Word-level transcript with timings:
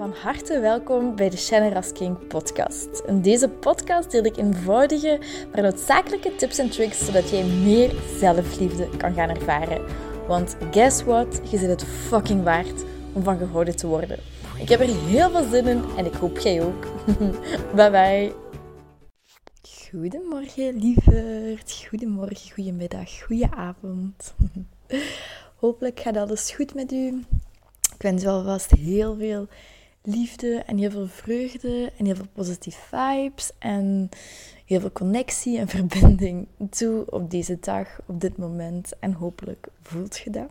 Van 0.00 0.14
harte 0.22 0.60
welkom 0.60 1.16
bij 1.16 1.30
de 1.30 1.36
Shannon 1.36 1.92
King 1.92 2.26
podcast. 2.26 3.02
In 3.06 3.22
deze 3.22 3.48
podcast 3.48 4.10
deel 4.10 4.24
ik 4.24 4.36
eenvoudige, 4.36 5.20
maar 5.52 5.62
noodzakelijke 5.62 6.36
tips 6.36 6.58
en 6.58 6.70
tricks 6.70 7.04
zodat 7.04 7.30
jij 7.30 7.44
meer 7.44 7.94
zelfliefde 8.18 8.88
kan 8.96 9.14
gaan 9.14 9.28
ervaren. 9.28 9.84
Want 10.26 10.56
guess 10.70 11.02
what? 11.02 11.40
Je 11.50 11.58
zit 11.58 11.68
het 11.68 11.84
fucking 11.84 12.42
waard 12.42 12.84
om 13.12 13.22
van 13.22 13.38
gehouden 13.38 13.76
te 13.76 13.86
worden. 13.86 14.18
Ik 14.58 14.68
heb 14.68 14.80
er 14.80 15.04
heel 15.06 15.30
veel 15.30 15.50
zin 15.50 15.66
in 15.66 15.84
en 15.96 16.06
ik 16.06 16.14
hoop 16.14 16.38
jij 16.38 16.62
ook. 16.62 16.86
bye 17.76 17.90
bye. 17.90 18.34
Goedemorgen, 19.90 20.78
lieverd. 20.78 21.84
Goedemorgen, 21.88 22.50
goedemiddag, 22.50 23.22
goedenavond. 23.22 24.34
Hopelijk 25.60 26.00
gaat 26.00 26.16
alles 26.16 26.50
goed 26.50 26.74
met 26.74 26.92
u. 26.92 27.24
Ik 27.94 28.02
wens 28.02 28.24
u 28.24 28.26
alvast 28.26 28.70
heel 28.70 29.16
veel 29.16 29.48
liefde 30.02 30.62
en 30.66 30.78
heel 30.78 30.90
veel 30.90 31.08
vreugde 31.08 31.92
en 31.98 32.04
heel 32.04 32.14
veel 32.14 32.28
positieve 32.32 32.80
vibes 32.80 33.52
en 33.58 34.08
heel 34.64 34.80
veel 34.80 34.92
connectie 34.92 35.58
en 35.58 35.68
verbinding 35.78 36.48
toe 36.70 37.10
op 37.10 37.30
deze 37.30 37.58
dag, 37.60 38.00
op 38.06 38.20
dit 38.20 38.36
moment. 38.36 38.98
En 38.98 39.12
hopelijk 39.12 39.68
voelt 39.82 40.18
je 40.18 40.30
dat. 40.30 40.50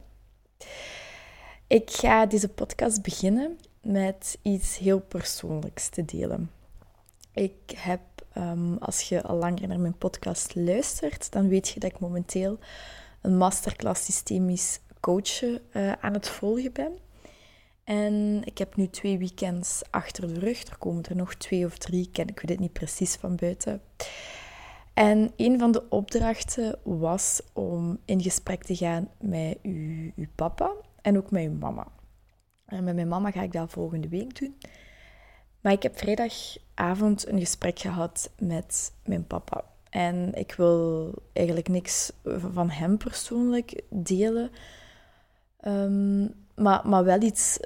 Ik 1.67 1.91
ga 1.91 2.25
deze 2.25 2.49
podcast 2.49 3.01
beginnen 3.01 3.57
met 3.81 4.37
iets 4.41 4.77
heel 4.77 4.99
persoonlijks 4.99 5.89
te 5.89 6.05
delen. 6.05 6.51
Ik 7.33 7.71
heb, 7.75 8.01
ehm, 8.33 8.75
als 8.75 9.01
je 9.01 9.23
al 9.23 9.35
langer 9.35 9.67
naar 9.67 9.79
mijn 9.79 9.97
podcast 9.97 10.55
luistert, 10.55 11.31
dan 11.31 11.47
weet 11.47 11.69
je 11.69 11.79
dat 11.79 11.91
ik 11.91 11.99
momenteel 11.99 12.59
een 13.21 13.37
masterclass 13.37 14.05
systemisch 14.05 14.79
coachen 14.99 15.61
uh, 15.73 15.91
aan 15.91 16.13
het 16.13 16.29
volgen 16.29 16.71
ben. 16.73 16.97
En 17.89 18.41
ik 18.43 18.57
heb 18.57 18.75
nu 18.75 18.89
twee 18.89 19.17
weekends 19.17 19.81
achter 19.89 20.33
de 20.33 20.39
rug. 20.39 20.63
Er 20.63 20.77
komen 20.77 21.03
er 21.03 21.15
nog 21.15 21.33
twee 21.33 21.65
of 21.65 21.77
drie, 21.77 22.09
ken 22.11 22.27
ik 22.27 22.39
weet 22.39 22.49
het 22.49 22.59
niet 22.59 22.73
precies 22.73 23.15
van 23.15 23.35
buiten. 23.35 23.81
En 24.93 25.31
een 25.35 25.59
van 25.59 25.71
de 25.71 25.89
opdrachten 25.89 26.79
was 26.83 27.41
om 27.53 27.99
in 28.05 28.21
gesprek 28.21 28.63
te 28.63 28.75
gaan 28.75 29.09
met 29.19 29.57
uw, 29.63 30.11
uw 30.15 30.27
papa 30.35 30.71
en 31.01 31.17
ook 31.17 31.31
met 31.31 31.43
uw 31.43 31.53
mama. 31.53 31.87
En 32.65 32.83
met 32.83 32.95
mijn 32.95 33.07
mama 33.07 33.31
ga 33.31 33.41
ik 33.41 33.51
dat 33.51 33.71
volgende 33.71 34.07
week 34.07 34.39
doen. 34.39 34.57
Maar 35.61 35.73
ik 35.73 35.83
heb 35.83 35.97
vrijdagavond 35.97 37.27
een 37.27 37.39
gesprek 37.39 37.79
gehad 37.79 38.31
met 38.39 38.93
mijn 39.05 39.27
papa. 39.27 39.63
En 39.89 40.33
ik 40.33 40.53
wil 40.53 41.13
eigenlijk 41.33 41.67
niks 41.67 42.11
van 42.23 42.69
hem 42.69 42.97
persoonlijk 42.97 43.81
delen. 43.89 44.51
Ehm, 45.59 46.27
maar, 46.55 46.87
maar 46.87 47.03
wel 47.03 47.21
iets 47.21 47.59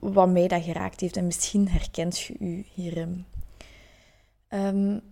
wat 0.00 0.28
mij 0.28 0.48
dat 0.48 0.62
geraakt 0.62 1.00
heeft. 1.00 1.16
En 1.16 1.24
misschien 1.24 1.68
herkent 1.68 2.18
je 2.18 2.34
u 2.38 2.64
hierin. 2.74 3.24
Um, 4.48 5.02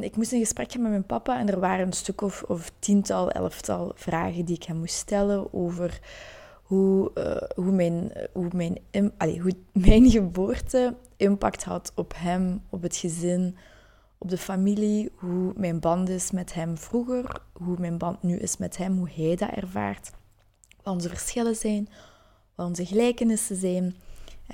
ik 0.00 0.16
moest 0.16 0.32
een 0.32 0.38
gesprek 0.38 0.72
hebben 0.72 0.90
met 0.90 0.98
mijn 0.98 1.20
papa 1.20 1.38
en 1.38 1.48
er 1.48 1.60
waren 1.60 1.86
een 1.86 1.92
stuk 1.92 2.20
of, 2.20 2.42
of 2.42 2.72
tiental, 2.78 3.30
elftal 3.30 3.92
vragen 3.94 4.44
die 4.44 4.56
ik 4.56 4.62
hem 4.62 4.76
moest 4.76 4.94
stellen 4.94 5.52
over 5.52 6.00
hoe, 6.62 7.10
uh, 7.14 7.64
hoe, 7.64 7.72
mijn, 7.72 8.12
hoe, 8.32 8.48
mijn, 8.52 8.78
hoe 9.40 9.52
mijn 9.88 10.10
geboorte 10.10 10.94
impact 11.16 11.64
had 11.64 11.92
op 11.94 12.12
hem, 12.16 12.62
op 12.70 12.82
het 12.82 12.96
gezin, 12.96 13.56
op 14.18 14.28
de 14.28 14.38
familie, 14.38 15.10
hoe 15.14 15.52
mijn 15.56 15.80
band 15.80 16.08
is 16.08 16.30
met 16.30 16.54
hem 16.54 16.78
vroeger, 16.78 17.42
hoe 17.52 17.76
mijn 17.78 17.98
band 17.98 18.22
nu 18.22 18.36
is 18.36 18.56
met 18.56 18.76
hem, 18.76 18.96
hoe 18.96 19.10
hij 19.14 19.36
dat 19.36 19.50
ervaart, 19.50 20.10
wat 20.82 20.94
onze 20.94 21.08
verschillen 21.08 21.56
zijn, 21.56 21.88
onze 22.64 22.86
gelijkenissen 22.86 23.56
zijn. 23.56 23.94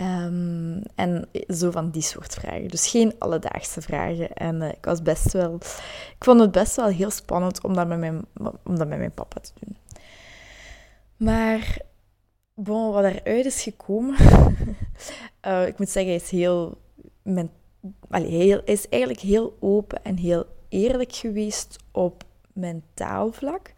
Um, 0.00 0.82
en 0.94 1.28
zo 1.48 1.70
van 1.70 1.90
die 1.90 2.02
soort 2.02 2.34
vragen. 2.34 2.68
Dus 2.68 2.88
geen 2.88 3.14
alledaagse 3.18 3.82
vragen. 3.82 4.32
En 4.32 4.56
uh, 4.62 4.68
ik 4.68 4.84
was 4.84 5.02
best 5.02 5.32
wel... 5.32 5.54
Ik 6.18 6.24
vond 6.24 6.40
het 6.40 6.50
best 6.50 6.76
wel 6.76 6.86
heel 6.86 7.10
spannend 7.10 7.64
om 7.64 7.74
dat 7.74 7.88
met 7.88 7.98
mijn, 7.98 8.24
om 8.64 8.78
dat 8.78 8.88
met 8.88 8.98
mijn 8.98 9.14
papa 9.14 9.40
te 9.40 9.52
doen. 9.60 9.76
Maar 11.16 11.78
bon, 12.54 12.92
wat 12.92 13.04
eruit 13.04 13.44
is 13.44 13.62
gekomen... 13.62 14.16
uh, 15.46 15.66
ik 15.70 15.78
moet 15.78 15.88
zeggen, 15.88 16.12
hij 16.12 16.22
is 16.22 16.30
heel... 16.30 16.78
Men, 17.22 17.50
heel 18.10 18.60
is 18.64 18.88
eigenlijk 18.88 19.22
heel 19.22 19.56
open 19.60 20.04
en 20.04 20.16
heel 20.16 20.46
eerlijk 20.68 21.12
geweest 21.12 21.76
op 21.92 22.24
mentaal 22.56 23.32
vlak. 23.32 23.72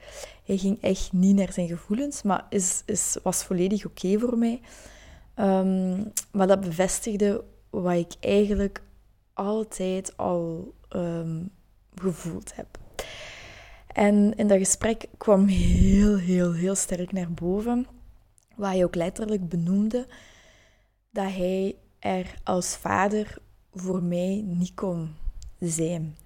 Hij 0.44 0.56
ging 0.56 0.82
echt 0.82 1.12
niet 1.12 1.36
naar 1.36 1.52
zijn 1.52 1.68
gevoelens, 1.68 2.22
maar 2.22 2.46
is, 2.48 2.82
is, 2.86 3.16
was 3.22 3.44
volledig 3.44 3.86
oké 3.86 4.18
voor 4.18 4.38
mij. 4.38 4.60
Um, 5.36 6.12
maar 6.32 6.46
dat 6.46 6.60
bevestigde 6.60 7.44
wat 7.70 7.94
ik 7.94 8.12
eigenlijk 8.20 8.82
altijd 9.32 10.16
al 10.16 10.74
um, 10.96 11.50
gevoeld 11.94 12.54
heb. 12.54 12.78
En 13.86 14.34
in 14.36 14.46
dat 14.46 14.58
gesprek 14.58 15.06
kwam 15.16 15.46
heel, 15.46 16.16
heel, 16.16 16.52
heel 16.52 16.74
sterk 16.74 17.12
naar 17.12 17.32
boven, 17.32 17.86
wat 18.54 18.70
hij 18.70 18.84
ook 18.84 18.94
letterlijk 18.94 19.48
benoemde, 19.48 20.06
dat 21.10 21.32
hij 21.32 21.76
er 21.98 22.34
als 22.44 22.76
vader 22.76 23.38
voor 23.74 24.02
mij 24.02 24.42
niet 24.46 24.74
kon 24.74 25.14
zijn. 25.58 26.16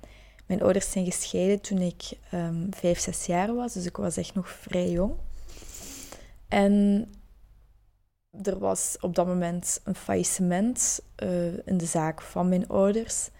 Mijn 0.47 0.62
ouders 0.62 0.91
zijn 0.91 1.04
gescheiden 1.04 1.60
toen 1.60 1.78
ik 1.78 2.19
um, 2.34 2.66
vijf, 2.70 2.98
zes 2.98 3.26
jaar 3.26 3.54
was, 3.54 3.72
dus 3.72 3.86
ik 3.86 3.97
was 3.97 4.16
echt 4.16 4.34
nog 4.34 4.48
vrij 4.48 4.91
jong. 4.91 5.14
En 6.48 7.06
er 8.42 8.58
was 8.58 8.97
op 9.00 9.14
dat 9.14 9.26
moment 9.26 9.81
een 9.84 9.94
faillissement 9.94 11.00
uh, 11.22 11.66
in 11.66 11.76
de 11.76 11.86
zaak 11.86 12.22
van 12.22 12.48
mijn 12.48 12.69
ouders. 12.69 13.31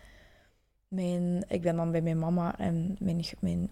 Mijn, 0.89 1.45
ik 1.49 1.63
ben 1.63 1.77
dan 1.77 1.91
bij 1.91 2.01
mijn 2.03 2.19
mama 2.19 2.59
en 2.59 2.97
mijn, 3.01 3.25
mijn, 3.41 3.69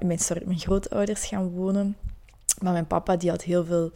mijn, 0.00 0.18
sorry, 0.18 0.42
mijn 0.46 0.58
grootouders 0.58 1.24
gaan 1.26 1.50
wonen. 1.50 1.96
Maar 2.62 2.72
mijn 2.72 2.86
papa 2.86 3.16
die 3.16 3.30
had 3.30 3.42
heel 3.42 3.64
veel 3.64 3.90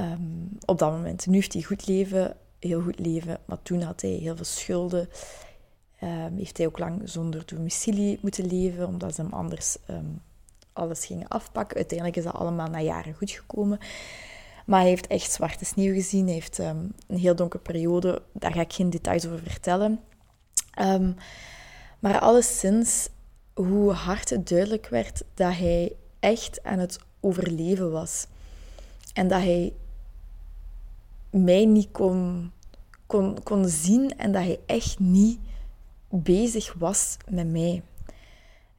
um, 0.00 0.48
op 0.64 0.78
dat 0.78 0.90
moment. 0.92 1.26
Nu 1.26 1.34
heeft 1.34 1.52
hij 1.52 1.62
goed 1.62 1.86
leven, 1.86 2.36
heel 2.58 2.82
goed 2.82 2.98
leven. 2.98 3.38
Maar 3.44 3.62
toen 3.62 3.82
had 3.82 4.00
hij 4.00 4.10
heel 4.10 4.36
veel 4.36 4.44
schulden. 4.44 5.08
Um, 6.02 6.36
heeft 6.36 6.56
hij 6.56 6.66
ook 6.66 6.78
lang 6.78 7.00
zonder 7.04 7.42
domicilie 7.46 8.18
moeten 8.22 8.46
leven, 8.46 8.86
omdat 8.86 9.14
ze 9.14 9.22
hem 9.22 9.32
anders 9.32 9.76
um, 9.90 10.22
alles 10.72 11.06
gingen 11.06 11.28
afpakken. 11.28 11.76
Uiteindelijk 11.76 12.18
is 12.18 12.24
dat 12.24 12.34
allemaal 12.34 12.66
na 12.66 12.80
jaren 12.80 13.14
goed 13.14 13.30
gekomen. 13.30 13.78
Maar 14.66 14.80
hij 14.80 14.88
heeft 14.88 15.06
echt 15.06 15.30
zwarte 15.32 15.64
sneeuw 15.64 15.92
gezien. 15.94 16.24
Hij 16.24 16.34
heeft 16.34 16.58
um, 16.58 16.92
een 17.06 17.18
heel 17.18 17.36
donkere 17.36 17.62
periode. 17.62 18.22
Daar 18.32 18.52
ga 18.52 18.60
ik 18.60 18.72
geen 18.72 18.90
details 18.90 19.26
over 19.26 19.38
vertellen. 19.38 20.00
Maar 21.98 22.18
alleszins, 22.20 23.08
hoe 23.54 23.92
hard 23.92 24.30
het 24.30 24.48
duidelijk 24.48 24.88
werd 24.88 25.22
dat 25.34 25.56
hij 25.56 25.92
echt 26.20 26.62
aan 26.64 26.78
het 26.78 26.98
overleven 27.20 27.90
was. 27.90 28.26
En 29.12 29.28
dat 29.28 29.40
hij 29.40 29.72
mij 31.30 31.64
niet 31.64 31.88
kon, 31.90 32.50
kon, 33.06 33.42
kon 33.42 33.68
zien 33.68 34.18
en 34.18 34.32
dat 34.32 34.42
hij 34.42 34.58
echt 34.66 34.98
niet 34.98 35.38
bezig 36.08 36.74
was 36.78 37.16
met 37.28 37.48
mij. 37.48 37.82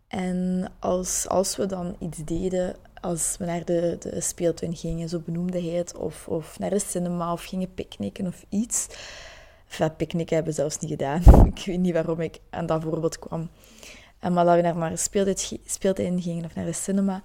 En 0.07 0.71
als, 0.79 1.27
als 1.27 1.55
we 1.55 1.65
dan 1.65 1.95
iets 1.99 2.17
deden, 2.17 2.75
als 3.01 3.35
we 3.39 3.45
naar 3.45 3.65
de, 3.65 3.95
de 3.99 4.21
speeltuin 4.21 4.75
gingen, 4.75 5.09
zo 5.09 5.19
benoemde 5.19 5.61
hij 5.61 5.77
het, 5.77 5.95
of, 5.95 6.27
of 6.27 6.59
naar 6.59 6.69
de 6.69 6.79
cinema, 6.79 7.31
of 7.31 7.43
gingen 7.43 7.73
picknicken 7.73 8.27
of 8.27 8.45
iets. 8.49 8.87
Enfin, 9.67 9.95
picknicken 9.95 10.35
hebben 10.35 10.53
we 10.53 10.59
zelfs 10.59 10.79
niet 10.79 10.91
gedaan. 10.91 11.21
ik 11.55 11.63
weet 11.65 11.79
niet 11.79 11.93
waarom 11.93 12.19
ik 12.19 12.39
aan 12.49 12.65
dat 12.65 12.83
voorbeeld 12.83 13.19
kwam. 13.19 13.49
En 14.19 14.33
maar 14.33 14.45
dat 14.45 14.55
we 14.55 14.61
naar, 14.61 14.75
naar 14.75 14.89
de 14.89 15.59
speeltuin 15.65 16.21
gingen 16.21 16.45
of 16.45 16.55
naar 16.55 16.65
de 16.65 16.73
cinema, 16.73 17.21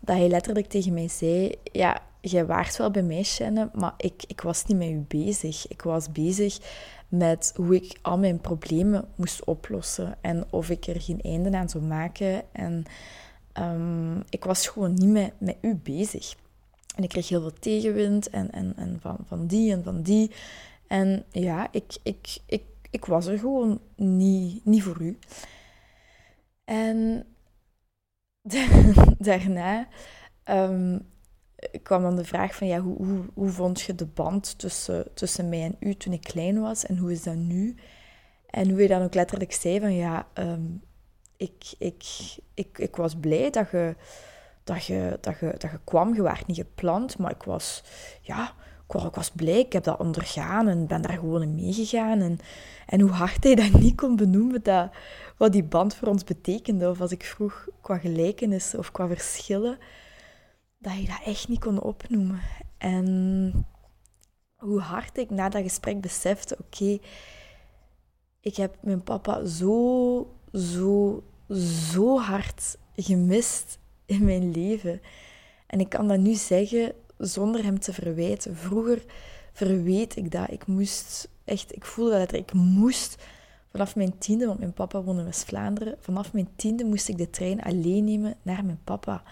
dat 0.00 0.16
hij 0.16 0.28
letterlijk 0.28 0.66
tegen 0.66 0.94
mij 0.94 1.08
zei, 1.08 1.54
ja, 1.62 2.02
jij 2.20 2.46
waart 2.46 2.76
wel 2.76 2.90
bij 2.90 3.02
mij, 3.02 3.22
Shannon, 3.22 3.70
maar 3.72 3.94
ik, 3.96 4.24
ik 4.26 4.40
was 4.40 4.64
niet 4.64 4.78
met 4.78 4.88
u 4.88 5.04
bezig. 5.08 5.68
Ik 5.68 5.82
was 5.82 6.12
bezig 6.12 6.58
met 7.08 7.52
hoe 7.56 7.74
ik 7.74 7.98
al 8.02 8.18
mijn 8.18 8.40
problemen 8.40 9.08
moest 9.14 9.44
oplossen 9.44 10.16
en 10.20 10.46
of 10.50 10.70
ik 10.70 10.86
er 10.86 11.00
geen 11.00 11.20
einde 11.20 11.56
aan 11.56 11.68
zou 11.68 11.84
maken. 11.84 12.42
En 12.52 12.84
um, 13.58 14.22
ik 14.28 14.44
was 14.44 14.66
gewoon 14.66 14.94
niet 14.94 15.08
met, 15.08 15.32
met 15.38 15.56
u 15.60 15.74
bezig. 15.74 16.34
En 16.96 17.02
ik 17.02 17.08
kreeg 17.08 17.28
heel 17.28 17.40
veel 17.40 17.58
tegenwind 17.58 18.30
en, 18.30 18.50
en, 18.50 18.72
en 18.76 18.98
van, 19.00 19.18
van 19.26 19.46
die 19.46 19.72
en 19.72 19.84
van 19.84 20.02
die. 20.02 20.30
En 20.86 21.24
ja, 21.30 21.68
ik, 21.70 21.96
ik, 22.02 22.38
ik, 22.46 22.62
ik 22.90 23.04
was 23.04 23.26
er 23.26 23.38
gewoon 23.38 23.80
niet, 23.96 24.64
niet 24.64 24.82
voor 24.82 25.02
u. 25.02 25.18
En 26.64 27.26
daarna 29.18 29.88
um, 30.44 31.06
kwam 31.82 32.02
dan 32.02 32.16
de 32.16 32.24
vraag 32.24 32.54
van, 32.54 32.66
ja, 32.66 32.80
hoe, 32.80 32.96
hoe, 32.96 33.24
hoe 33.34 33.48
vond 33.48 33.80
je 33.80 33.94
de 33.94 34.06
band 34.06 34.58
tussen, 34.58 35.14
tussen 35.14 35.48
mij 35.48 35.62
en 35.62 35.76
u 35.80 35.94
toen 35.94 36.12
ik 36.12 36.20
klein 36.20 36.60
was 36.60 36.86
en 36.86 36.96
hoe 36.96 37.12
is 37.12 37.22
dat 37.22 37.34
nu? 37.34 37.76
En 38.50 38.70
hoe 38.70 38.82
je 38.82 38.88
dan 38.88 39.02
ook 39.02 39.14
letterlijk 39.14 39.52
zei 39.52 39.80
van, 39.80 39.94
ja, 39.94 40.26
um, 40.34 40.82
ik, 41.36 41.74
ik, 41.78 42.04
ik, 42.54 42.78
ik 42.78 42.96
was 42.96 43.16
blij 43.16 43.50
dat 43.50 43.70
je, 43.70 43.96
dat, 44.64 44.84
je, 44.84 45.18
dat, 45.20 45.38
je, 45.38 45.54
dat 45.58 45.70
je 45.70 45.80
kwam. 45.84 46.14
Je 46.14 46.22
werd 46.22 46.46
niet 46.46 46.56
gepland, 46.56 47.18
maar 47.18 47.30
ik 47.30 47.42
was, 47.42 47.82
ja, 48.20 48.52
ik 48.88 49.14
was 49.14 49.30
blij, 49.30 49.58
ik 49.58 49.72
heb 49.72 49.84
dat 49.84 49.98
ondergaan 49.98 50.68
en 50.68 50.86
ben 50.86 51.02
daar 51.02 51.18
gewoon 51.18 51.42
in 51.42 51.54
meegegaan. 51.54 52.20
En, 52.20 52.38
en 52.86 53.00
hoe 53.00 53.10
hard 53.10 53.44
hij 53.44 53.54
dat 53.54 53.72
niet 53.72 53.96
kon 53.96 54.16
benoemen, 54.16 54.62
dat, 54.62 54.90
wat 55.36 55.52
die 55.52 55.64
band 55.64 55.94
voor 55.94 56.08
ons 56.08 56.24
betekende. 56.24 56.90
Of 56.90 57.00
als 57.00 57.12
ik 57.12 57.24
vroeg 57.24 57.68
qua 57.80 57.98
gelijkenissen 57.98 58.78
of 58.78 58.92
qua 58.92 59.06
verschillen, 59.06 59.78
dat 60.78 60.92
hij 60.92 61.04
dat 61.06 61.20
echt 61.24 61.48
niet 61.48 61.60
kon 61.60 61.80
opnoemen. 61.80 62.40
En 62.78 63.66
hoe 64.56 64.80
hard 64.80 65.18
ik 65.18 65.30
na 65.30 65.48
dat 65.48 65.62
gesprek 65.62 66.00
besefte, 66.00 66.56
oké, 66.60 66.98
ik 68.40 68.56
heb 68.56 68.76
mijn 68.80 69.02
papa 69.02 69.44
zo, 69.44 70.34
zo, 70.52 71.22
zo 71.92 72.18
hard 72.18 72.78
gemist 72.96 73.78
in 74.06 74.24
mijn 74.24 74.50
leven. 74.50 75.00
En 75.66 75.80
ik 75.80 75.88
kan 75.88 76.08
dat 76.08 76.18
nu 76.18 76.34
zeggen 76.34 76.92
zonder 77.18 77.64
hem 77.64 77.78
te 77.78 77.92
verwijten. 77.92 78.56
Vroeger 78.56 79.04
verweet 79.52 80.16
ik 80.16 80.30
dat. 80.30 80.50
Ik 80.50 80.66
moest 80.66 81.28
echt, 81.44 81.74
ik 81.74 81.84
voelde 81.84 82.18
dat 82.18 82.32
ik 82.32 82.52
moest 82.52 83.22
vanaf 83.70 83.96
mijn 83.96 84.18
tiende, 84.18 84.46
want 84.46 84.58
mijn 84.58 84.72
papa 84.72 85.02
woonde 85.02 85.20
in 85.20 85.26
West-Vlaanderen, 85.26 85.96
vanaf 86.00 86.32
mijn 86.32 86.48
tiende 86.56 86.84
moest 86.84 87.08
ik 87.08 87.18
de 87.18 87.30
trein 87.30 87.62
alleen 87.62 88.04
nemen 88.04 88.36
naar 88.42 88.64
mijn 88.64 88.80
papa. 88.84 89.22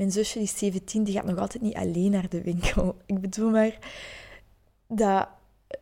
Mijn 0.00 0.12
zusje, 0.12 0.38
die 0.38 0.46
is 0.46 0.58
17, 0.58 1.04
die 1.04 1.14
gaat 1.14 1.24
nog 1.24 1.38
altijd 1.38 1.62
niet 1.62 1.74
alleen 1.74 2.10
naar 2.10 2.28
de 2.28 2.42
winkel. 2.42 2.96
Ik 3.06 3.20
bedoel 3.20 3.50
maar, 3.50 3.78
dat, 4.86 5.28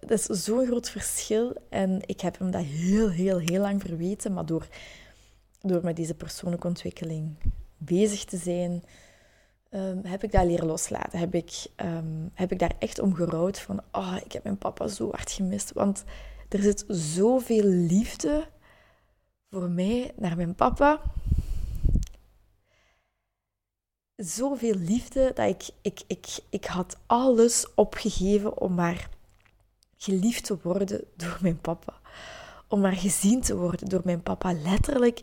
dat 0.00 0.10
is 0.10 0.44
zo'n 0.44 0.66
groot 0.66 0.90
verschil. 0.90 1.52
En 1.68 2.00
ik 2.06 2.20
heb 2.20 2.38
hem 2.38 2.50
dat 2.50 2.62
heel, 2.62 3.10
heel, 3.10 3.38
heel 3.38 3.60
lang 3.60 3.80
verweten. 3.80 4.32
Maar 4.32 4.46
door, 4.46 4.66
door 5.60 5.84
met 5.84 5.96
deze 5.96 6.14
persoonlijke 6.14 6.66
ontwikkeling 6.66 7.36
bezig 7.76 8.24
te 8.24 8.36
zijn, 8.36 8.82
um, 9.70 10.00
heb 10.04 10.24
ik 10.24 10.32
dat 10.32 10.44
leren 10.44 10.66
loslaten. 10.66 11.18
Heb 11.18 11.34
ik, 11.34 11.66
um, 11.76 12.30
heb 12.34 12.52
ik 12.52 12.58
daar 12.58 12.74
echt 12.78 12.98
om 12.98 13.14
gerouwd 13.14 13.58
van, 13.58 13.80
oh, 13.92 14.16
ik 14.24 14.32
heb 14.32 14.42
mijn 14.42 14.58
papa 14.58 14.88
zo 14.88 15.10
hard 15.10 15.32
gemist. 15.32 15.72
Want 15.72 16.04
er 16.48 16.62
zit 16.62 16.84
zoveel 16.88 17.64
liefde 17.64 18.46
voor 19.50 19.70
mij 19.70 20.12
naar 20.16 20.36
mijn 20.36 20.54
papa. 20.54 21.00
Zoveel 24.18 24.74
liefde 24.74 25.32
dat 25.34 25.48
ik, 25.48 25.68
ik, 25.82 26.00
ik, 26.06 26.26
ik 26.48 26.64
had 26.64 26.96
alles 27.06 27.66
opgegeven 27.74 28.60
om 28.60 28.74
maar 28.74 29.08
geliefd 29.96 30.44
te 30.44 30.58
worden 30.62 31.04
door 31.16 31.38
mijn 31.40 31.60
papa. 31.60 31.92
Om 32.68 32.80
maar 32.80 32.96
gezien 32.96 33.40
te 33.40 33.56
worden 33.56 33.88
door 33.88 34.00
mijn 34.04 34.22
papa. 34.22 34.52
Letterlijk 34.52 35.20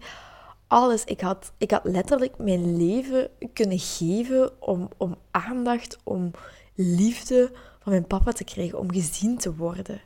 alles. 0.68 1.04
Ik 1.04 1.22
had, 1.22 1.52
ik 1.58 1.72
had 1.72 1.84
letterlijk 1.84 2.38
mijn 2.38 2.78
leven 2.78 3.30
kunnen 3.54 3.80
geven 3.80 4.62
om, 4.62 4.90
om 4.98 5.16
aandacht, 5.32 5.98
om 6.04 6.32
liefde 6.76 7.52
van 7.80 7.92
mijn 7.92 8.08
papa 8.08 8.32
te 8.32 8.44
krijgen, 8.44 8.80
om 8.80 8.92
gezien 8.92 9.38
te 9.38 9.56
worden. 9.56 10.02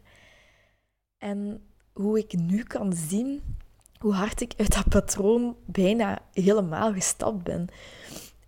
En 1.18 1.63
hoe 1.94 2.18
ik 2.18 2.33
nu 2.33 2.63
kan 2.63 2.94
zien 2.94 3.57
hoe 4.00 4.13
hard 4.13 4.41
ik 4.41 4.53
uit 4.57 4.74
dat 4.74 4.89
patroon 4.89 5.56
bijna 5.65 6.19
helemaal 6.33 6.94
gestapt 6.94 7.44
ben. 7.44 7.68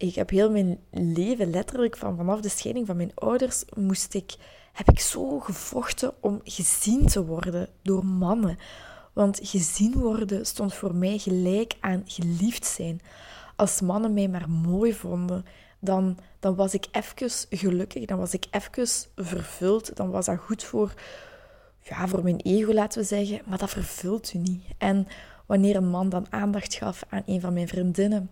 Ik 0.02 0.16
heb 0.16 0.30
heel 0.30 0.52
mijn 0.52 0.80
leven 0.92 1.50
letterlijk 1.50 1.98
van 1.98 2.18
vanaf 2.18 2.42
de 2.42 2.50
scheiding 2.50 2.88
van 2.88 2.96
mijn 2.96 3.12
ouders 3.16 3.64
moest 3.76 4.14
ik, 4.14 4.36
heb 4.74 4.90
ik 4.90 5.00
zo 5.00 5.40
gevochten 5.40 6.14
om 6.20 6.42
gezien 6.44 7.08
te 7.08 7.26
worden 7.26 7.68
door 7.82 8.06
mannen. 8.06 8.58
Want 9.14 9.40
gezien 9.44 9.94
worden 9.94 10.46
stond 10.46 10.74
voor 10.74 10.96
mij 10.96 11.18
gelijk 11.18 11.76
aan 11.80 12.02
geliefd 12.06 12.66
zijn. 12.66 13.02
Als 13.56 13.82
mannen 13.82 14.14
mij 14.14 14.28
maar 14.28 14.50
mooi 14.50 14.94
vonden, 14.94 15.46
dan, 15.80 16.18
dan 16.40 16.56
was 16.56 16.74
ik 16.74 16.86
even 16.92 17.32
gelukkig, 17.50 18.06
dan 18.06 18.18
was 18.18 18.34
ik 18.34 18.46
even 18.52 18.88
vervuld, 19.16 19.96
dan 19.96 20.10
was 20.10 20.26
dat 20.26 20.38
goed 20.38 20.64
voor, 20.64 20.94
ja, 21.82 22.08
voor 22.08 22.24
mijn 22.24 22.40
ego, 22.40 22.74
laten 22.74 23.02
we 23.02 23.08
zeggen. 23.08 23.42
Maar 23.46 23.58
dat 23.58 23.70
vervult 23.70 24.34
u 24.34 24.38
niet. 24.38 24.64
En 24.78 25.08
wanneer 25.46 25.76
een 25.76 25.90
man 25.90 26.10
dan 26.10 26.26
aandacht 26.30 26.74
gaf 26.74 27.04
aan 27.10 27.24
een 27.26 27.42
van 27.42 27.54
mijn 27.54 27.68
vriendinnen, 27.68 28.30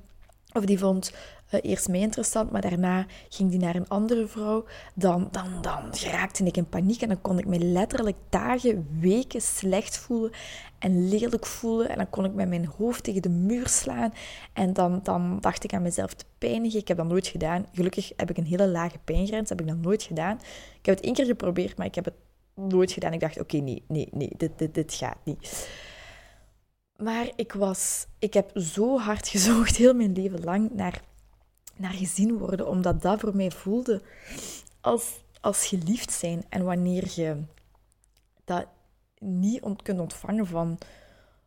of 0.53 0.65
die 0.65 0.79
vond 0.79 1.11
eerst 1.49 1.87
mij 1.87 1.99
interessant, 1.99 2.51
maar 2.51 2.61
daarna 2.61 3.05
ging 3.29 3.49
die 3.49 3.59
naar 3.59 3.75
een 3.75 3.87
andere 3.87 4.27
vrouw, 4.27 4.65
dan, 4.95 5.27
dan, 5.31 5.61
dan 5.61 5.95
geraakte 5.95 6.43
ik 6.43 6.57
in 6.57 6.69
paniek 6.69 7.01
en 7.01 7.07
dan 7.07 7.21
kon 7.21 7.39
ik 7.39 7.45
me 7.45 7.59
letterlijk 7.59 8.17
dagen, 8.29 8.87
weken 8.99 9.41
slecht 9.41 9.97
voelen 9.97 10.31
en 10.79 11.09
lelijk 11.09 11.45
voelen. 11.45 11.89
En 11.89 11.97
dan 11.97 12.09
kon 12.09 12.25
ik 12.25 12.33
met 12.33 12.49
mijn 12.49 12.65
hoofd 12.65 13.03
tegen 13.03 13.21
de 13.21 13.29
muur 13.29 13.67
slaan 13.67 14.13
en 14.53 14.73
dan, 14.73 14.99
dan 15.03 15.37
dacht 15.39 15.63
ik 15.63 15.73
aan 15.73 15.81
mezelf 15.81 16.13
te 16.13 16.25
pijnigen. 16.37 16.79
Ik 16.79 16.87
heb 16.87 16.97
dat 16.97 17.07
nooit 17.07 17.27
gedaan. 17.27 17.65
Gelukkig 17.73 18.11
heb 18.15 18.29
ik 18.29 18.37
een 18.37 18.45
hele 18.45 18.67
lage 18.67 18.97
pijngrens, 19.03 19.49
heb 19.49 19.61
ik 19.61 19.67
dat 19.67 19.77
nooit 19.77 20.03
gedaan. 20.03 20.35
Ik 20.79 20.85
heb 20.85 20.95
het 20.95 21.05
één 21.05 21.13
keer 21.13 21.25
geprobeerd, 21.25 21.77
maar 21.77 21.85
ik 21.85 21.95
heb 21.95 22.05
het 22.05 22.15
nooit 22.53 22.91
gedaan. 22.91 23.13
Ik 23.13 23.19
dacht, 23.19 23.39
oké, 23.39 23.57
nee, 23.57 23.83
nee, 23.87 24.07
nee, 24.11 24.31
dit, 24.37 24.51
dit, 24.57 24.73
dit 24.73 24.93
gaat 24.93 25.17
niet. 25.23 25.67
Maar 26.95 27.31
ik 27.35 27.53
was, 27.53 28.05
ik 28.19 28.33
heb 28.33 28.51
zo 28.53 28.99
hard 28.99 29.27
gezocht, 29.35 29.75
heel 29.75 29.93
mijn 29.93 30.13
leven 30.13 30.43
lang, 30.43 30.69
naar, 30.73 31.01
naar 31.79 31.93
gezien 31.93 32.37
worden, 32.37 32.67
omdat 32.67 33.01
dat 33.01 33.19
voor 33.19 33.35
mij 33.35 33.51
voelde 33.51 34.01
als, 34.81 35.19
als 35.41 35.65
geliefd 35.65 36.11
zijn. 36.11 36.43
En 36.49 36.63
wanneer 36.63 37.11
je 37.15 37.43
dat 38.45 38.67
niet 39.19 39.61
kunt 39.83 39.99
ontvangen 39.99 40.47
van, 40.47 40.77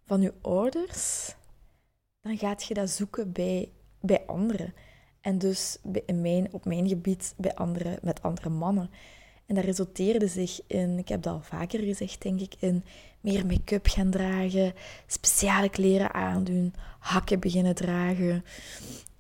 van 0.07 0.21
je 0.21 0.33
ouders, 0.41 1.35
dan 2.21 2.39
gaat 2.39 2.65
je 2.65 2.75
dat 2.75 2.91
zoeken 2.91 3.33
bij, 3.33 3.71
bij 4.01 4.23
anderen. 4.27 4.75
En 5.21 5.39
dus 5.39 5.79
in 6.07 6.21
mijn, 6.21 6.53
op 6.53 6.65
mijn 6.65 6.89
gebied 6.89 7.35
bij 7.37 7.55
andere, 7.55 7.99
met 8.03 8.23
andere 8.23 8.49
mannen. 8.49 8.91
En 9.47 9.55
dat 9.55 9.65
resulteerde 9.65 10.29
zich 10.29 10.61
in, 10.67 10.99
ik 10.99 11.09
heb 11.09 11.23
dat 11.23 11.33
al 11.33 11.41
vaker 11.41 11.81
gezegd, 11.81 12.23
denk 12.23 12.41
ik, 12.41 12.55
in 12.59 12.85
meer 13.21 13.47
make-up 13.47 13.87
gaan 13.87 14.11
dragen, 14.11 14.75
speciale 15.07 15.69
kleren 15.69 16.15
aandoen, 16.15 16.75
hakken 16.99 17.41
beginnen 17.41 17.75
dragen. 17.75 18.45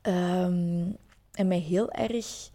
Ehm, 0.03 0.91
en 1.33 1.49
mij 1.49 1.59
heel 1.59 1.91
erg 1.91 2.51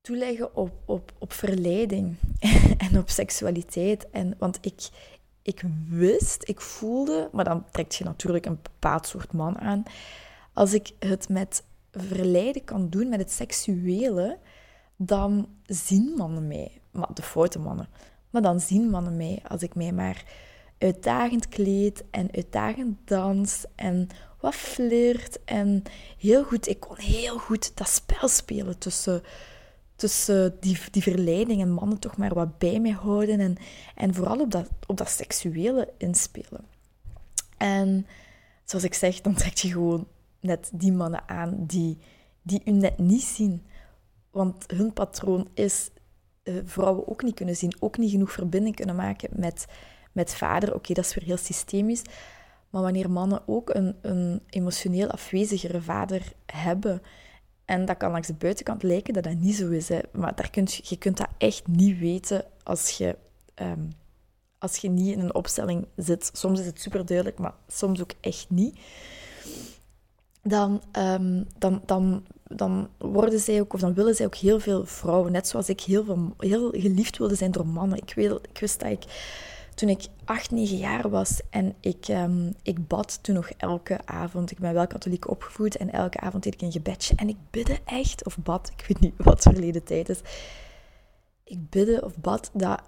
toeleggen 0.00 0.56
op, 0.56 0.72
op, 0.84 1.12
op 1.18 1.32
verleiding 1.32 2.16
en 2.90 2.98
op 2.98 3.08
seksualiteit. 3.08 4.10
En, 4.10 4.34
want 4.38 4.58
ik, 4.60 4.88
ik 5.42 5.62
wist, 5.88 6.48
ik 6.48 6.60
voelde, 6.60 7.28
maar 7.32 7.44
dan 7.44 7.64
trekt 7.70 7.94
je 7.94 8.04
natuurlijk 8.04 8.46
een 8.46 8.58
bepaald 8.62 9.06
soort 9.06 9.32
man 9.32 9.58
aan. 9.58 9.82
Als 10.52 10.72
ik 10.72 10.92
het 10.98 11.28
met 11.28 11.64
verleiden 11.92 12.64
kan 12.64 12.88
doen, 12.88 13.08
met 13.08 13.20
het 13.20 13.32
seksuele, 13.32 14.38
dan 14.96 15.48
zien 15.64 16.14
mannen 16.16 16.46
mij. 16.46 16.80
Maar 16.90 17.14
de 17.14 17.22
foute 17.22 17.58
mannen. 17.58 17.88
Maar 18.30 18.42
dan 18.42 18.60
zien 18.60 18.90
mannen 18.90 19.16
mij 19.16 19.42
als 19.48 19.62
ik 19.62 19.74
mij 19.74 19.92
maar 19.92 20.24
uitdagend 20.78 21.48
kleed 21.48 22.04
en 22.10 22.28
uitdagend 22.32 22.98
dans 23.04 23.64
en 23.74 24.08
wat 24.44 24.54
flirt. 24.54 25.44
En 25.44 25.82
heel 26.18 26.44
goed, 26.44 26.68
ik 26.68 26.80
kon 26.80 26.98
heel 26.98 27.38
goed 27.38 27.76
dat 27.76 27.88
spel 27.88 28.28
spelen 28.28 28.78
tussen, 28.78 29.22
tussen 29.96 30.56
die, 30.60 30.78
die 30.90 31.02
verleiding 31.02 31.60
en 31.60 31.70
mannen 31.70 31.98
toch 31.98 32.16
maar 32.16 32.34
wat 32.34 32.58
bij 32.58 32.80
mij 32.80 32.90
houden. 32.90 33.40
En, 33.40 33.56
en 33.94 34.14
vooral 34.14 34.40
op 34.40 34.50
dat, 34.50 34.68
op 34.86 34.96
dat 34.96 35.08
seksuele 35.08 35.92
inspelen. 35.98 36.64
En 37.56 38.06
zoals 38.64 38.84
ik 38.84 38.94
zeg, 38.94 39.20
dan 39.20 39.34
trek 39.34 39.56
je 39.56 39.68
gewoon 39.68 40.06
net 40.40 40.70
die 40.72 40.92
mannen 40.92 41.28
aan 41.28 41.54
die, 41.66 41.98
die 42.42 42.60
u 42.64 42.70
net 42.70 42.98
niet 42.98 43.22
zien. 43.22 43.62
Want 44.30 44.64
hun 44.66 44.92
patroon 44.92 45.48
is 45.54 45.90
uh, 46.44 46.60
vrouwen 46.64 47.08
ook 47.08 47.22
niet 47.22 47.34
kunnen 47.34 47.56
zien, 47.56 47.76
ook 47.78 47.98
niet 47.98 48.10
genoeg 48.10 48.32
verbinding 48.32 48.76
kunnen 48.76 48.96
maken 48.96 49.30
met, 49.32 49.66
met 50.12 50.34
vader. 50.34 50.74
Oké, 50.74 50.94
dat 50.94 51.04
is 51.04 51.14
weer 51.14 51.24
heel 51.24 51.36
systemisch. 51.36 52.02
Maar 52.74 52.82
wanneer 52.82 53.10
mannen 53.10 53.42
ook 53.46 53.74
een, 53.74 53.96
een 54.00 54.40
emotioneel 54.50 55.10
afwezigere 55.10 55.80
vader 55.80 56.32
hebben, 56.46 57.02
en 57.64 57.84
dat 57.84 57.96
kan 57.96 58.10
langs 58.10 58.26
de 58.26 58.34
buitenkant 58.34 58.82
lijken 58.82 59.14
dat 59.14 59.22
dat 59.22 59.34
niet 59.34 59.54
zo 59.54 59.68
is, 59.68 59.88
hè. 59.88 59.98
maar 60.12 60.34
daar 60.34 60.50
kunt, 60.50 60.88
je 60.88 60.96
kunt 60.96 61.16
dat 61.16 61.28
echt 61.38 61.66
niet 61.66 61.98
weten 61.98 62.44
als 62.62 62.90
je, 62.90 63.16
um, 63.54 63.92
als 64.58 64.76
je 64.76 64.88
niet 64.88 65.12
in 65.12 65.20
een 65.20 65.34
opstelling 65.34 65.86
zit. 65.96 66.30
Soms 66.32 66.60
is 66.60 66.66
het 66.66 66.80
super 66.80 67.06
duidelijk, 67.06 67.38
maar 67.38 67.54
soms 67.68 68.00
ook 68.00 68.12
echt 68.20 68.50
niet. 68.50 68.78
Dan, 70.42 70.82
um, 70.98 71.46
dan, 71.58 71.82
dan 71.86 72.24
dan 72.56 72.88
worden 72.98 73.40
zij 73.40 73.60
ook, 73.60 73.72
of 73.72 73.80
dan 73.80 73.94
willen 73.94 74.14
zij 74.14 74.26
ook 74.26 74.34
heel 74.34 74.60
veel 74.60 74.86
vrouwen. 74.86 75.32
Net 75.32 75.48
zoals 75.48 75.68
ik 75.68 75.80
heel, 75.80 76.04
veel, 76.04 76.34
heel 76.38 76.70
geliefd 76.70 77.18
wilde 77.18 77.34
zijn 77.34 77.50
door 77.50 77.66
mannen. 77.66 77.98
Ik, 77.98 78.12
weet, 78.14 78.30
ik 78.30 78.58
wist 78.58 78.80
dat 78.80 78.90
ik, 78.90 79.04
toen 79.74 79.88
ik 79.88 80.06
acht, 80.24 80.50
negen 80.50 80.76
jaar 80.76 81.10
was 81.10 81.40
en 81.50 81.74
ik, 81.80 82.08
um, 82.08 82.54
ik 82.62 82.88
bad 82.88 83.18
toen 83.22 83.34
nog 83.34 83.50
elke 83.56 83.98
avond. 84.04 84.50
Ik 84.50 84.58
ben 84.58 84.74
wel 84.74 84.86
katholiek 84.86 85.30
opgevoed 85.30 85.76
en 85.76 85.92
elke 85.92 86.20
avond 86.20 86.42
deed 86.42 86.54
ik 86.54 86.60
een 86.60 86.72
gebedje. 86.72 87.14
En 87.16 87.28
ik 87.28 87.36
bidde 87.50 87.78
echt, 87.84 88.24
of 88.24 88.38
bad, 88.38 88.72
ik 88.76 88.84
weet 88.88 89.00
niet 89.00 89.14
wat 89.16 89.42
verleden 89.42 89.84
tijd 89.84 90.08
is. 90.08 90.20
Ik 91.44 91.70
bidde 91.70 92.04
of 92.04 92.16
bad 92.16 92.50
dat 92.52 92.82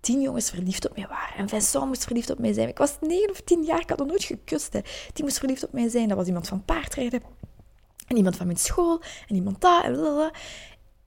tien 0.00 0.20
jongens 0.20 0.50
verliefd 0.50 0.88
op 0.88 0.96
mij 0.96 1.06
waren. 1.08 1.36
En 1.36 1.48
Vincent 1.48 1.86
moest 1.86 2.04
verliefd 2.04 2.30
op 2.30 2.38
mij 2.38 2.52
zijn. 2.52 2.68
Ik 2.68 2.78
was 2.78 2.96
negen 3.00 3.30
of 3.30 3.40
tien 3.40 3.62
jaar, 3.62 3.80
ik 3.80 3.88
had 3.88 3.98
nog 3.98 4.08
nooit 4.08 4.24
gekust. 4.24 4.72
Hè. 4.72 4.80
Die 5.12 5.24
moest 5.24 5.38
verliefd 5.38 5.64
op 5.64 5.72
mij 5.72 5.88
zijn. 5.88 6.08
Dat 6.08 6.16
was 6.16 6.26
iemand 6.26 6.48
van 6.48 6.64
paardrijden. 6.64 7.22
En 8.06 8.16
iemand 8.16 8.36
van 8.36 8.46
mijn 8.46 8.58
school. 8.58 9.02
En 9.28 9.34
iemand 9.34 9.60
daar. 9.60 9.84
En, 9.84 10.30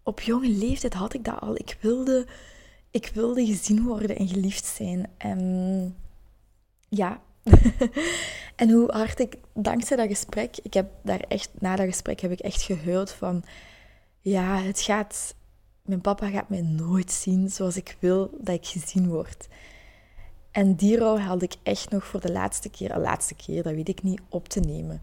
op 0.03 0.19
jonge 0.19 0.49
leeftijd 0.49 0.93
had 0.93 1.13
ik 1.13 1.23
dat 1.23 1.39
al. 1.39 1.55
Ik 1.55 1.77
wilde, 1.81 2.27
ik 2.95 3.11
wilde 3.13 3.45
gezien 3.45 3.83
worden 3.83 4.15
en 4.15 4.27
geliefd 4.27 4.65
zijn. 4.65 5.07
En 5.17 5.95
ja. 6.89 7.21
en 8.55 8.69
hoe 8.71 8.91
hard 8.91 9.19
ik, 9.19 9.37
dankzij 9.53 9.97
dat 9.97 10.07
gesprek, 10.07 10.57
ik 10.61 10.73
heb 10.73 10.91
daar 11.01 11.19
echt, 11.19 11.49
na 11.59 11.75
dat 11.75 11.85
gesprek 11.85 12.19
heb 12.19 12.31
ik 12.31 12.39
echt 12.39 12.61
gehuild 12.61 13.11
van, 13.11 13.43
ja, 14.19 14.61
het 14.61 14.81
gaat, 14.81 15.35
mijn 15.81 16.01
papa 16.01 16.29
gaat 16.29 16.49
mij 16.49 16.61
nooit 16.61 17.11
zien 17.11 17.49
zoals 17.49 17.77
ik 17.77 17.97
wil 17.99 18.37
dat 18.39 18.55
ik 18.55 18.65
gezien 18.65 19.07
word. 19.07 19.47
En 20.51 20.75
die 20.75 20.97
rouw 20.97 21.17
had 21.17 21.41
ik 21.41 21.55
echt 21.63 21.89
nog 21.89 22.05
voor 22.05 22.21
de 22.21 22.31
laatste 22.31 22.69
keer, 22.69 22.93
de 22.93 22.99
laatste 22.99 23.35
keer, 23.35 23.63
dat 23.63 23.73
weet 23.73 23.89
ik 23.89 24.03
niet, 24.03 24.21
op 24.29 24.47
te 24.47 24.59
nemen. 24.59 25.01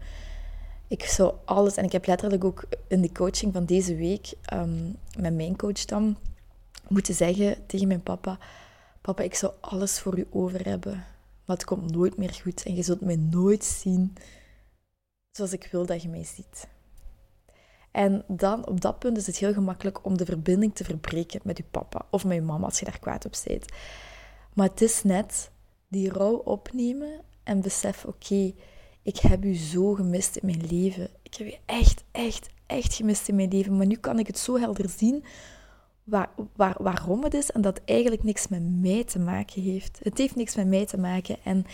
Ik 0.87 1.03
zou 1.03 1.33
alles, 1.45 1.75
en 1.75 1.83
ik 1.83 1.91
heb 1.91 2.05
letterlijk 2.05 2.43
ook 2.43 2.63
in 2.87 3.01
de 3.01 3.11
coaching 3.11 3.53
van 3.53 3.65
deze 3.65 3.95
week 3.95 4.33
um, 4.53 4.95
met 5.17 5.33
mijn 5.33 5.55
coach 5.55 5.85
dan 5.85 6.17
moeten 6.87 7.13
zeggen 7.13 7.65
tegen 7.65 7.87
mijn 7.87 8.03
papa: 8.03 8.37
Papa, 9.01 9.23
ik 9.23 9.35
zou 9.35 9.53
alles 9.59 9.99
voor 9.99 10.17
u 10.17 10.27
over 10.29 10.65
hebben, 10.65 10.93
maar 11.45 11.55
het 11.55 11.65
komt 11.65 11.91
nooit 11.91 12.17
meer 12.17 12.33
goed 12.41 12.63
en 12.63 12.75
je 12.75 12.83
zult 12.83 13.01
mij 13.01 13.15
nooit 13.15 13.63
zien 13.63 14.15
zoals 15.31 15.53
ik 15.53 15.67
wil 15.71 15.85
dat 15.85 16.01
je 16.01 16.09
mij 16.09 16.23
ziet. 16.23 16.67
En 17.91 18.23
dan, 18.27 18.67
op 18.67 18.81
dat 18.81 18.99
punt 18.99 19.17
is 19.17 19.27
het 19.27 19.37
heel 19.37 19.53
gemakkelijk 19.53 20.05
om 20.05 20.17
de 20.17 20.25
verbinding 20.25 20.75
te 20.75 20.83
verbreken 20.83 21.39
met 21.43 21.57
je 21.57 21.63
papa 21.71 22.05
of 22.09 22.25
met 22.25 22.35
je 22.35 22.41
mama 22.41 22.65
als 22.65 22.79
je 22.79 22.85
daar 22.85 22.99
kwaad 22.99 23.25
op 23.25 23.35
bent. 23.47 23.65
Maar 24.53 24.69
het 24.69 24.81
is 24.81 25.03
net 25.03 25.51
die 25.87 26.09
rouw 26.09 26.35
opnemen 26.35 27.21
en 27.43 27.61
beseffen, 27.61 28.09
oké, 28.09 28.53
ik 29.01 29.17
heb 29.17 29.43
u 29.43 29.55
zo 29.55 29.93
gemist 29.93 30.35
in 30.35 30.45
mijn 30.45 30.65
leven. 30.65 31.09
Ik 31.21 31.35
heb 31.35 31.47
u 31.47 31.53
echt, 31.65 32.03
echt, 32.11 32.49
echt 32.65 32.93
gemist 32.93 33.27
in 33.27 33.35
mijn 33.35 33.49
leven. 33.49 33.77
Maar 33.77 33.85
nu 33.85 33.95
kan 33.95 34.19
ik 34.19 34.27
het 34.27 34.37
zo 34.37 34.57
helder 34.59 34.89
zien 34.89 35.23
waar, 36.03 36.29
waar, 36.55 36.75
waarom 36.79 37.23
het 37.23 37.33
is 37.33 37.51
en 37.51 37.61
dat 37.61 37.81
eigenlijk 37.85 38.23
niks 38.23 38.47
met 38.47 38.81
mij 38.81 39.03
te 39.03 39.19
maken 39.19 39.61
heeft. 39.61 39.99
Het 40.03 40.17
heeft 40.17 40.35
niks 40.35 40.55
met 40.55 40.67
mij 40.67 40.85
te 40.85 40.97
maken. 40.97 41.37
En 41.43 41.65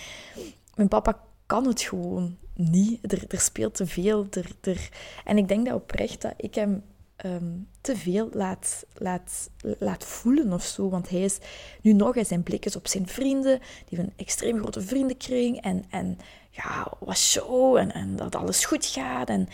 mijn 0.76 0.88
papa 0.88 1.20
kan 1.46 1.68
het 1.68 1.82
gewoon 1.82 2.38
niet. 2.54 3.14
Er, 3.14 3.24
er 3.28 3.40
speelt 3.40 3.74
te 3.74 3.86
veel. 3.86 4.28
Er, 4.32 4.52
er... 4.62 4.90
En 5.26 5.38
ik 5.38 5.48
denk 5.48 5.66
dat 5.66 5.76
oprecht 5.76 6.22
dat 6.22 6.34
ik 6.38 6.56
hem 6.56 6.84
Ehm, 7.20 7.58
te 7.82 7.96
veel 7.96 8.30
laat, 8.34 8.86
laat, 8.94 9.50
laat 9.80 10.06
voelen 10.06 10.54
of 10.54 10.64
zo. 10.64 10.90
Want 10.90 11.10
hij 11.10 11.22
is 11.22 11.38
nu 11.82 11.94
nog, 11.94 12.14
hij 12.14 12.24
zijn 12.24 12.44
blik 12.44 12.66
is 12.66 12.76
op 12.76 12.88
zijn 12.88 13.08
vrienden. 13.08 13.60
Die 13.60 13.98
hebben 13.98 14.06
een 14.06 14.26
extreem 14.26 14.60
grote 14.60 14.82
vriendenkring. 14.82 15.62
En, 15.62 15.86
en 15.90 16.18
ja, 16.50 16.92
wat 17.00 17.18
show. 17.18 17.76
En, 17.76 17.92
en 17.92 18.16
dat 18.16 18.36
alles 18.36 18.66
goed 18.66 18.86
gaat. 18.86 19.30
En, 19.30 19.48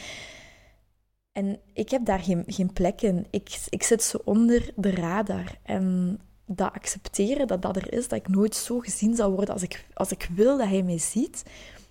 en 1.35 1.59
ik 1.73 1.89
heb 1.89 2.05
daar 2.05 2.19
geen, 2.19 2.43
geen 2.47 2.73
plek 2.73 3.01
in. 3.01 3.27
Ik, 3.29 3.59
ik 3.69 3.83
zit 3.83 4.03
zo 4.03 4.17
onder 4.23 4.71
de 4.75 4.91
radar. 4.91 5.57
En 5.63 6.19
dat 6.45 6.73
accepteren 6.73 7.47
dat 7.47 7.61
dat 7.61 7.75
er 7.75 7.93
is, 7.93 8.07
dat 8.07 8.19
ik 8.19 8.27
nooit 8.27 8.55
zo 8.55 8.79
gezien 8.79 9.15
zal 9.15 9.31
worden 9.31 9.53
als 9.53 9.63
ik, 9.63 9.85
als 9.93 10.11
ik 10.11 10.29
wil 10.35 10.57
dat 10.57 10.67
hij 10.67 10.83
mij 10.83 10.97
ziet. 10.97 11.43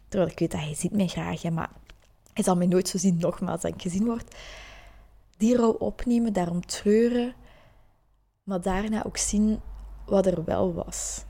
Terwijl 0.08 0.30
ik 0.30 0.38
weet 0.38 0.50
dat 0.50 0.60
hij 0.60 0.74
ziet 0.74 0.92
mij 0.92 1.06
graag, 1.06 1.42
hè, 1.42 1.50
maar 1.50 1.70
hij 2.32 2.44
zal 2.44 2.56
mij 2.56 2.66
nooit 2.66 2.88
zo 2.88 2.98
zien, 2.98 3.16
nogmaals, 3.18 3.60
dat 3.60 3.74
ik 3.74 3.82
gezien 3.82 4.04
word 4.04 4.34
die 5.36 5.56
rouw 5.56 5.72
opnemen, 5.72 6.32
daarom 6.32 6.66
treuren, 6.66 7.34
maar 8.42 8.60
daarna 8.60 9.04
ook 9.04 9.16
zien 9.16 9.60
wat 10.06 10.26
er 10.26 10.44
wel 10.44 10.74
was. 10.74 11.24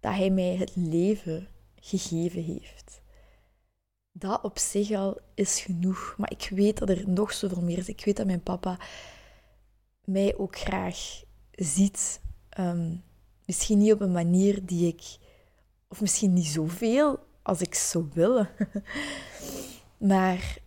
Dat 0.00 0.14
hij 0.14 0.30
mij 0.30 0.56
het 0.56 0.72
leven 0.74 1.48
gegeven 1.80 2.42
heeft. 2.42 3.00
Dat 4.16 4.42
op 4.42 4.58
zich 4.58 4.90
al 4.90 5.18
is 5.34 5.60
genoeg, 5.60 6.14
maar 6.18 6.30
ik 6.30 6.48
weet 6.50 6.78
dat 6.78 6.88
er 6.88 7.08
nog 7.08 7.32
zoveel 7.32 7.62
meer 7.62 7.78
is. 7.78 7.88
Ik 7.88 8.04
weet 8.04 8.16
dat 8.16 8.26
mijn 8.26 8.42
papa 8.42 8.78
mij 10.04 10.36
ook 10.36 10.58
graag 10.58 11.22
ziet. 11.50 12.20
Um, 12.58 13.02
misschien 13.46 13.78
niet 13.78 13.92
op 13.92 14.00
een 14.00 14.12
manier 14.12 14.66
die 14.66 14.86
ik, 14.86 15.16
of 15.88 16.00
misschien 16.00 16.32
niet 16.32 16.46
zoveel 16.46 17.18
als 17.42 17.60
ik 17.60 17.74
zou 17.74 18.08
willen. 18.12 18.48
maar 20.10 20.58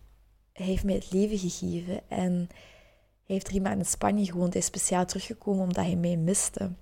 hij 0.52 0.66
heeft 0.66 0.84
mij 0.84 0.94
het 0.94 1.12
leven 1.12 1.38
gegeven. 1.38 2.08
En 2.08 2.32
hij 2.32 3.36
heeft 3.36 3.46
drie 3.46 3.60
maanden 3.60 3.80
in 3.80 3.86
Spanje 3.86 4.24
gewoond. 4.24 4.52
Hij 4.52 4.62
is 4.62 4.68
speciaal 4.68 5.06
teruggekomen 5.06 5.62
omdat 5.62 5.84
hij 5.84 5.96
mij 5.96 6.16
miste. 6.16 6.72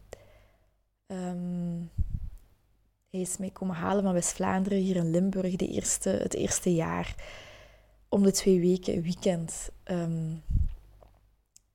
Ehm, 1.07 1.83
hij 3.11 3.21
is 3.21 3.37
mij 3.37 3.51
komen 3.51 3.77
halen 3.77 4.03
van 4.03 4.13
West-Vlaanderen, 4.13 4.79
hier 4.79 4.97
in 4.97 5.11
Limburg, 5.11 5.57
de 5.57 5.69
eerste, 5.69 6.09
het 6.09 6.35
eerste 6.35 6.75
jaar. 6.75 7.15
Om 8.09 8.23
de 8.23 8.33
twee 8.33 8.61
weken, 8.61 9.03
weekend. 9.03 9.71
Ehm, 9.83 10.35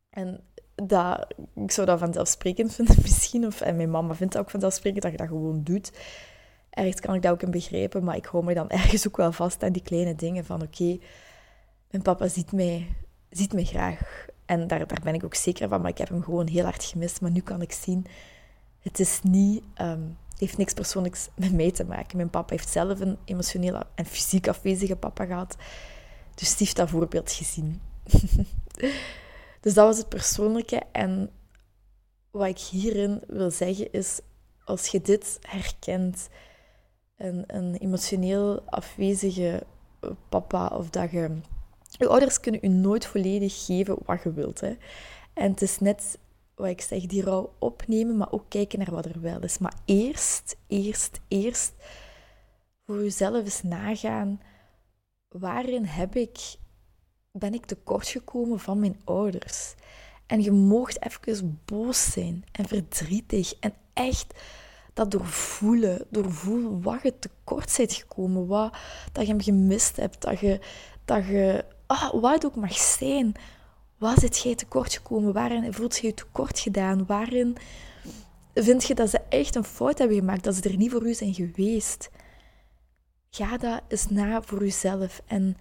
en 0.09 0.43
dat, 0.75 1.33
ik 1.55 1.71
zou 1.71 1.87
dat 1.87 1.99
vanzelfsprekend 1.99 2.75
vinden 2.75 2.95
misschien. 3.01 3.45
Of, 3.45 3.61
en 3.61 3.75
mijn 3.75 3.91
mama 3.91 4.15
vindt 4.15 4.33
het 4.33 4.41
ook 4.41 4.49
vanzelfsprekend 4.49 5.03
dat 5.03 5.11
je 5.11 5.17
dat 5.17 5.27
gewoon 5.27 5.63
doet. 5.63 5.91
Ergens 6.69 6.99
kan 6.99 7.15
ik 7.15 7.21
dat 7.21 7.31
ook 7.31 7.41
in 7.41 7.51
begrijpen, 7.51 8.03
maar 8.03 8.15
ik 8.15 8.25
hou 8.25 8.43
me 8.43 8.53
dan 8.53 8.69
ergens 8.79 9.07
ook 9.07 9.17
wel 9.17 9.31
vast 9.31 9.63
aan 9.63 9.71
die 9.71 9.81
kleine 9.81 10.15
dingen 10.15 10.45
van 10.45 10.61
oké, 10.61 10.99
mijn 11.89 12.03
papa 12.03 12.27
ziet 12.27 12.51
mij, 12.51 12.87
ziet 13.29 13.53
mij 13.53 13.63
graag. 13.63 14.25
En 14.45 14.67
daar, 14.67 14.87
daar 14.87 15.01
ben 15.03 15.13
ik 15.13 15.23
ook 15.23 15.35
zeker 15.35 15.67
van, 15.69 15.81
maar 15.81 15.89
ik 15.89 15.97
heb 15.97 16.09
hem 16.09 16.23
gewoon 16.23 16.47
heel 16.47 16.63
hard 16.63 16.83
gemist. 16.83 17.21
Maar 17.21 17.31
nu 17.31 17.41
kan 17.41 17.61
ik 17.61 17.71
zien, 17.71 18.05
het 18.79 18.99
is 18.99 19.19
niet, 19.23 19.63
um, 19.81 20.17
heeft 20.47 20.57
niks 20.57 20.73
persoonlijks 20.73 21.29
met 21.35 21.53
mij 21.53 21.71
te 21.71 21.83
maken. 21.83 22.17
Mijn 22.17 22.29
papa 22.29 22.53
heeft 22.53 22.69
zelf 22.69 22.99
een 22.99 23.17
emotioneel 23.25 23.81
en 23.95 24.05
fysiek 24.05 24.47
afwezige 24.47 24.95
papa 24.95 25.25
gehad. 25.25 25.55
Dus 26.35 26.49
die 26.49 26.65
heeft 26.65 26.75
dat 26.75 26.89
voorbeeld 26.89 27.31
gezien. 27.31 27.81
dus 29.61 29.73
dat 29.73 29.85
was 29.85 29.97
het 29.97 30.09
persoonlijke. 30.09 30.81
En 30.91 31.29
wat 32.31 32.47
ik 32.47 32.59
hierin 32.59 33.21
wil 33.27 33.51
zeggen 33.51 33.91
is, 33.91 34.19
als 34.63 34.87
je 34.87 35.01
dit 35.01 35.37
herkent, 35.41 36.29
een, 37.17 37.43
een 37.47 37.75
emotioneel 37.75 38.61
afwezige 38.65 39.63
papa, 40.29 40.67
of 40.67 40.89
dat 40.89 41.11
je 41.11 41.41
je 41.97 42.07
ouders 42.07 42.39
kunnen 42.39 42.65
u 42.65 42.67
nooit 42.67 43.05
volledig 43.05 43.65
geven 43.65 43.97
wat 44.05 44.23
je 44.23 44.33
wilt. 44.33 44.59
Hè. 44.59 44.77
En 45.33 45.51
het 45.51 45.61
is 45.61 45.79
net 45.79 46.17
wat 46.61 46.69
ik 46.69 46.81
zeg, 46.81 47.05
die 47.05 47.23
rouw 47.23 47.53
opnemen, 47.59 48.17
maar 48.17 48.31
ook 48.31 48.45
kijken 48.49 48.79
naar 48.79 48.91
wat 48.91 49.05
er 49.05 49.21
wel 49.21 49.39
is. 49.39 49.57
Maar 49.57 49.73
eerst, 49.85 50.57
eerst, 50.67 51.19
eerst 51.27 51.73
voor 52.85 53.03
jezelf 53.03 53.43
eens 53.43 53.63
nagaan, 53.63 54.41
waarin 55.27 55.85
heb 55.85 56.15
ik, 56.15 56.55
ben 57.31 57.53
ik 57.53 57.65
tekortgekomen 57.65 58.59
van 58.59 58.79
mijn 58.79 59.01
ouders? 59.03 59.75
En 60.25 60.41
je 60.41 60.51
moogt 60.51 61.05
even 61.05 61.59
boos 61.65 62.11
zijn 62.11 62.43
en 62.51 62.67
verdrietig 62.67 63.53
en 63.59 63.73
echt 63.93 64.33
dat 64.93 65.11
doorvoelen, 65.11 66.05
doorvoelen 66.09 66.81
wat 66.81 67.01
je 67.01 67.19
tekort 67.19 67.77
bent 67.77 67.93
gekomen, 67.93 68.47
wat, 68.47 68.77
dat 69.11 69.25
je 69.25 69.31
hem 69.31 69.41
gemist 69.41 69.95
hebt, 69.95 70.21
dat 70.21 70.39
je, 70.39 70.59
dat 71.05 71.25
je 71.25 71.65
oh, 71.87 72.21
wat 72.21 72.45
ook 72.45 72.55
mag 72.55 72.73
zijn. 72.73 73.33
Waar 74.01 74.19
zit 74.19 74.39
jij 74.39 74.55
tekort 74.55 74.93
gekomen? 74.93 75.33
Waarin 75.33 75.73
voelt 75.73 75.97
je 75.97 76.07
je 76.07 76.13
tekort 76.13 76.59
gedaan? 76.59 77.05
Waarin 77.05 77.57
vind 78.53 78.83
je 78.83 78.95
dat 78.95 79.09
ze 79.09 79.19
echt 79.29 79.55
een 79.55 79.63
fout 79.63 79.97
hebben 79.97 80.17
gemaakt? 80.17 80.43
Dat 80.43 80.55
ze 80.55 80.61
er 80.61 80.77
niet 80.77 80.91
voor 80.91 81.07
u 81.07 81.13
zijn 81.13 81.33
geweest? 81.33 82.09
Ga 83.29 83.57
dat 83.57 83.81
eens 83.87 84.09
na 84.09 84.41
voor 84.41 84.59
jezelf. 84.59 85.21
En 85.25 85.57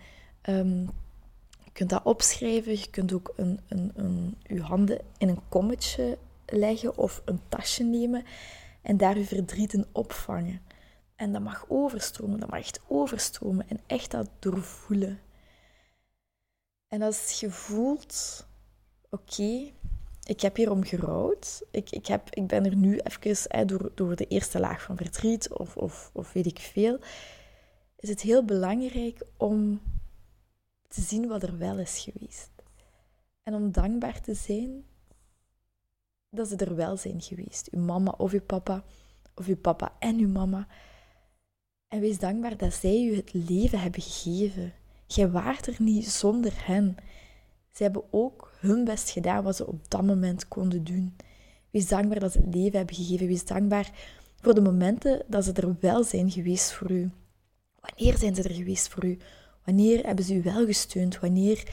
um, 0.49 0.81
je 1.65 1.71
kunt 1.73 1.91
dat 1.91 2.05
opschrijven. 2.05 2.73
Je 2.73 2.91
kunt 2.91 3.13
ook 3.13 3.33
een, 3.37 3.61
een, 3.69 3.93
een, 3.95 4.37
je 4.43 4.61
handen 4.61 5.01
in 5.19 5.29
een 5.29 5.49
kommetje 5.49 6.19
leggen 6.47 6.97
of 6.97 7.23
een 7.25 7.41
tasje 7.49 7.83
nemen 7.83 8.25
en 8.83 8.97
daar 8.97 9.19
je 9.19 9.25
verdriet 9.25 9.73
in 9.73 9.87
opvangen. 9.93 10.61
En 11.17 11.33
dat 11.33 11.43
mag 11.43 11.65
overstromen, 11.69 12.41
dat 12.41 12.51
mag 12.51 12.59
echt 12.59 12.81
overstromen 12.87 13.69
en 13.69 13.81
echt 13.87 14.11
dat 14.11 14.29
doorvoelen. 14.39 15.21
En 16.91 17.03
als 17.03 17.41
je 17.41 17.51
voelt, 17.51 18.47
oké, 19.11 19.73
ik 20.25 20.41
heb 20.41 20.57
hierom 20.57 20.85
gerouwd. 20.85 21.63
Ik, 21.71 21.91
ik, 21.91 22.07
heb, 22.07 22.35
ik 22.35 22.47
ben 22.47 22.65
er 22.65 22.77
nu 22.77 22.99
even 22.99 23.67
door, 23.67 23.93
door 23.95 24.17
de 24.17 24.27
eerste 24.27 24.61
laag 24.61 24.83
van 24.83 24.97
verdriet 24.97 25.53
of, 25.53 25.77
of, 25.77 26.11
of 26.13 26.33
weet 26.33 26.47
ik 26.47 26.59
veel. 26.59 26.99
Is 27.97 28.09
het 28.09 28.21
heel 28.21 28.45
belangrijk 28.45 29.23
om 29.37 29.81
te 30.89 31.01
zien 31.01 31.29
wat 31.29 31.43
er 31.43 31.59
wel 31.59 31.79
is 31.79 31.99
geweest. 31.99 32.51
En 33.43 33.55
om 33.55 33.73
dankbaar 33.73 34.21
te 34.21 34.35
zijn 34.35 34.85
dat 36.31 36.49
ze 36.49 36.57
er 36.57 36.77
wel 36.77 36.97
zijn 36.97 37.23
geweest. 37.23 37.69
Uw 37.71 37.83
mama 37.83 38.15
of 38.19 38.33
uw 38.33 38.43
papa, 38.43 38.85
of 39.35 39.47
uw 39.47 39.57
papa 39.57 39.97
en 39.99 40.19
uw 40.19 40.29
mama. 40.29 40.67
En 41.89 42.01
wees 42.01 42.19
dankbaar 42.19 42.57
dat 42.57 42.75
zij 42.75 43.03
u 43.03 43.17
het 43.17 43.33
leven 43.33 43.81
hebben 43.81 44.03
gegeven. 44.03 44.73
Jij 45.15 45.31
waart 45.31 45.67
er 45.67 45.77
niet 45.79 46.09
zonder 46.09 46.53
hen. 46.57 46.97
Ze 47.73 47.83
hebben 47.83 48.03
ook 48.11 48.53
hun 48.59 48.85
best 48.85 49.11
gedaan 49.11 49.45
wat 49.45 49.57
ze 49.57 49.67
op 49.67 49.91
dat 49.91 50.03
moment 50.03 50.49
konden 50.49 50.85
doen. 50.85 51.17
Wees 51.71 51.89
dankbaar 51.89 52.21
dat 52.21 52.33
ze 52.33 52.39
het 52.39 52.55
leven 52.55 52.79
hebben 52.79 52.95
gegeven. 52.95 53.27
Wees 53.27 53.45
dankbaar 53.45 53.91
voor 54.41 54.55
de 54.55 54.61
momenten 54.61 55.23
dat 55.27 55.45
ze 55.45 55.53
er 55.53 55.77
wel 55.81 56.05
zijn 56.05 56.31
geweest 56.31 56.73
voor 56.73 56.91
u. 56.91 57.11
Wanneer 57.81 58.19
zijn 58.19 58.35
ze 58.35 58.43
er 58.43 58.55
geweest 58.55 58.89
voor 58.89 59.05
u? 59.05 59.19
Wanneer 59.65 60.07
hebben 60.07 60.25
ze 60.25 60.35
u 60.35 60.43
wel 60.43 60.67
gesteund? 60.67 61.21
Wanneer 61.21 61.65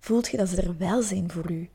voelt 0.00 0.28
je 0.28 0.36
dat 0.36 0.48
ze 0.48 0.62
er 0.62 0.78
wel 0.78 1.02
zijn 1.02 1.30
voor 1.30 1.50
u? 1.50 1.70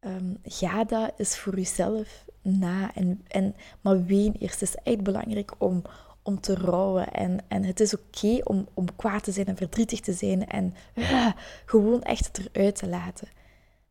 um, 0.00 0.38
ga 0.42 0.84
dat 0.84 1.12
eens 1.16 1.38
voor 1.38 1.56
jezelf 1.56 2.24
na. 2.42 2.94
En, 2.94 3.24
en, 3.28 3.54
maar 3.80 4.04
ween 4.04 4.34
eerst. 4.38 4.60
Het 4.60 4.68
is 4.68 4.74
echt 4.82 5.02
belangrijk 5.02 5.52
om, 5.58 5.82
om 6.28 6.40
te 6.40 6.54
rouwen. 6.54 7.12
En, 7.12 7.38
en 7.48 7.64
het 7.64 7.80
is 7.80 7.94
oké 7.96 8.40
om, 8.44 8.68
om 8.74 8.96
kwaad 8.96 9.24
te 9.24 9.32
zijn 9.32 9.46
en 9.46 9.56
verdrietig 9.56 10.00
te 10.00 10.12
zijn. 10.12 10.46
En 10.46 10.74
uh, 10.94 11.26
gewoon 11.64 12.02
echt 12.02 12.26
het 12.26 12.48
eruit 12.52 12.76
te 12.76 12.88
laten. 12.88 13.28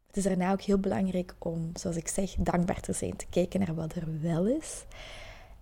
Het 0.08 0.18
is 0.18 0.24
daarna 0.24 0.52
ook 0.52 0.62
heel 0.62 0.80
belangrijk 0.80 1.36
om, 1.40 1.72
zoals 1.74 1.96
ik 1.96 2.08
zeg, 2.08 2.36
dankbaar 2.40 2.80
te 2.80 2.94
zijn. 2.94 3.16
Te 3.16 3.26
kijken 3.30 3.60
naar 3.60 3.76
wat 3.76 3.96
er 3.96 4.22
wel 4.22 4.46
is. 4.46 4.86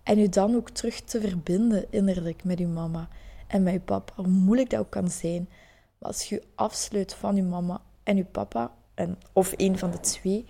En 0.02 0.18
u 0.18 0.28
dan 0.28 0.54
ook 0.54 0.70
terug 0.70 1.00
te 1.00 1.20
verbinden 1.20 1.86
innerlijk 1.90 2.44
met 2.44 2.58
uw 2.58 2.68
mama 2.68 3.08
en 3.46 3.62
met 3.62 3.74
uw 3.74 3.80
papa. 3.80 4.12
Hoe 4.16 4.26
moeilijk 4.26 4.70
dat 4.70 4.80
ook 4.80 4.90
kan 4.90 5.10
zijn. 5.10 5.48
Maar 5.98 6.08
als 6.08 6.28
je 6.28 6.42
afsluit 6.54 7.14
van 7.14 7.36
uw 7.36 7.48
mama 7.48 7.80
en 8.02 8.16
uw 8.16 8.26
papa, 8.32 8.72
en, 8.94 9.18
of 9.32 9.52
een 9.56 9.78
van 9.78 9.90
de 9.90 10.00
twee, 10.00 10.46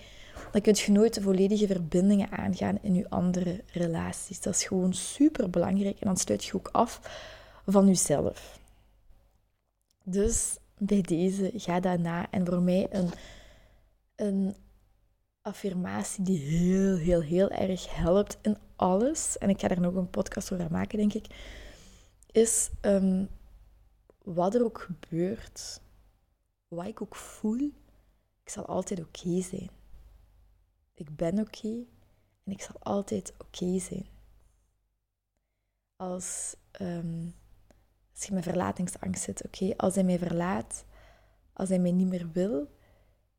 dan 0.53 0.61
kun 0.61 0.75
je 0.77 0.93
nooit 0.93 1.15
de 1.15 1.21
volledige 1.21 1.67
verbindingen 1.67 2.31
aangaan 2.31 2.79
in 2.83 2.95
je 2.95 3.11
andere 3.11 3.65
relaties. 3.73 4.41
Dat 4.41 4.55
is 4.55 4.65
gewoon 4.65 4.95
super 4.95 5.51
belangrijk. 5.51 6.01
En 6.01 6.07
dan 6.07 6.17
sluit 6.17 6.45
je 6.45 6.55
ook 6.55 6.69
af 6.73 7.01
van 7.67 7.87
jezelf. 7.87 8.61
Dus 10.05 10.57
bij 10.79 11.01
deze, 11.01 11.53
ga 11.55 11.81
daarna. 11.81 12.31
En 12.31 12.47
voor 12.47 12.63
mij 12.63 12.87
een, 12.91 13.11
een 14.17 14.57
affirmatie 15.41 16.25
die 16.25 16.39
heel, 16.39 16.97
heel, 16.97 17.21
heel 17.21 17.51
erg 17.51 17.95
helpt 17.95 18.39
in 18.43 18.57
alles. 18.77 19.39
En 19.39 19.49
ik 19.49 19.61
ga 19.61 19.69
daar 19.69 19.81
nog 19.81 19.95
een 19.95 20.11
podcast 20.11 20.53
over 20.53 20.71
maken, 20.71 20.99
denk 20.99 21.13
ik. 21.13 21.27
Is 22.33 22.71
ehm, 22.81 23.25
wat 24.23 24.55
er 24.55 24.65
ook 24.65 24.81
gebeurt, 24.81 25.81
wat 26.69 26.87
ik 26.87 27.03
ook 27.03 27.17
voel, 27.17 27.71
ik 28.43 28.51
zal 28.51 28.67
altijd 28.67 29.01
oké 29.01 29.43
zijn. 29.43 29.71
Ik 30.99 31.17
ben 31.17 31.39
oké 31.39 31.85
en 32.45 32.53
ik 32.53 32.61
zal 32.61 32.77
altijd 32.79 33.35
oké 33.39 33.79
zijn. 33.79 34.07
Als, 35.97 36.57
um, 36.81 37.35
als 38.15 38.25
je 38.25 38.35
met 38.35 38.43
verlatingsangst 38.43 39.23
zit, 39.23 39.45
oké, 39.45 39.77
als 39.77 39.95
hij 39.95 40.05
mij 40.05 40.19
verlaat, 40.19 40.85
als 41.53 41.69
hij 41.69 41.79
mij 41.79 41.93
niet 41.93 42.09
meer 42.09 42.31
wil, 42.33 42.69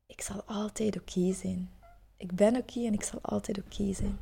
ik 0.06 0.22
zal 0.22 0.44
altijd 0.44 1.00
oké 1.00 1.34
zijn. 1.34 1.70
Ik 2.18 2.36
ben 2.36 2.56
oké 2.56 2.86
en 2.86 2.94
ik 2.94 3.04
zal 3.04 3.20
altijd 3.22 3.58
oké 3.58 3.94
zijn. 3.94 4.20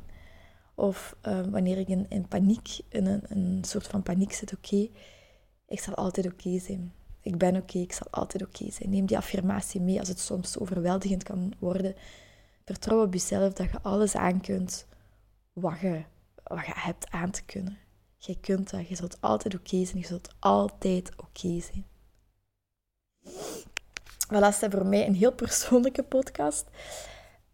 Of 0.74 1.16
um, 1.22 1.50
wanneer 1.50 1.78
ik 1.78 1.88
in, 1.88 2.06
in 2.08 2.28
paniek, 2.28 2.78
in 2.88 3.06
een, 3.06 3.22
een 3.28 3.64
soort 3.64 3.86
van 3.86 4.02
paniek 4.02 4.32
zit, 4.32 4.52
oké, 4.52 4.88
ik 5.66 5.80
zal 5.80 5.94
altijd 5.94 6.26
oké 6.26 6.58
zijn. 6.58 6.92
Ik 7.20 7.38
ben 7.38 7.56
oké, 7.56 7.78
ik 7.78 7.92
zal 7.92 8.06
altijd 8.10 8.42
oké 8.42 8.70
zijn. 8.70 8.90
Neem 8.90 9.06
die 9.06 9.16
affirmatie 9.16 9.80
mee 9.80 9.98
als 9.98 10.08
het 10.08 10.18
soms 10.18 10.58
overweldigend 10.58 11.22
kan 11.22 11.52
worden. 11.58 11.94
Vertrouw 12.66 13.02
op 13.02 13.12
jezelf 13.12 13.52
dat 13.52 13.70
je 13.70 13.78
alles 13.82 14.14
aan 14.14 14.40
kunt 14.40 14.86
wat 15.52 15.80
je, 15.80 16.02
wat 16.44 16.66
je 16.66 16.72
hebt 16.74 17.10
aan 17.10 17.30
te 17.30 17.44
kunnen. 17.44 17.78
Je 18.16 18.40
kunt 18.40 18.70
dat, 18.70 18.88
je 18.88 18.94
zult 18.94 19.20
altijd 19.20 19.54
oké 19.54 19.84
zijn, 19.84 19.98
je 19.98 20.06
zult 20.06 20.34
altijd 20.38 21.10
oké 21.16 21.60
zijn. 21.60 21.86
Wel, 24.28 24.40
dat 24.40 24.66
voor 24.70 24.86
mij 24.86 25.06
een 25.06 25.14
heel 25.14 25.32
persoonlijke 25.32 26.02
podcast. 26.02 26.64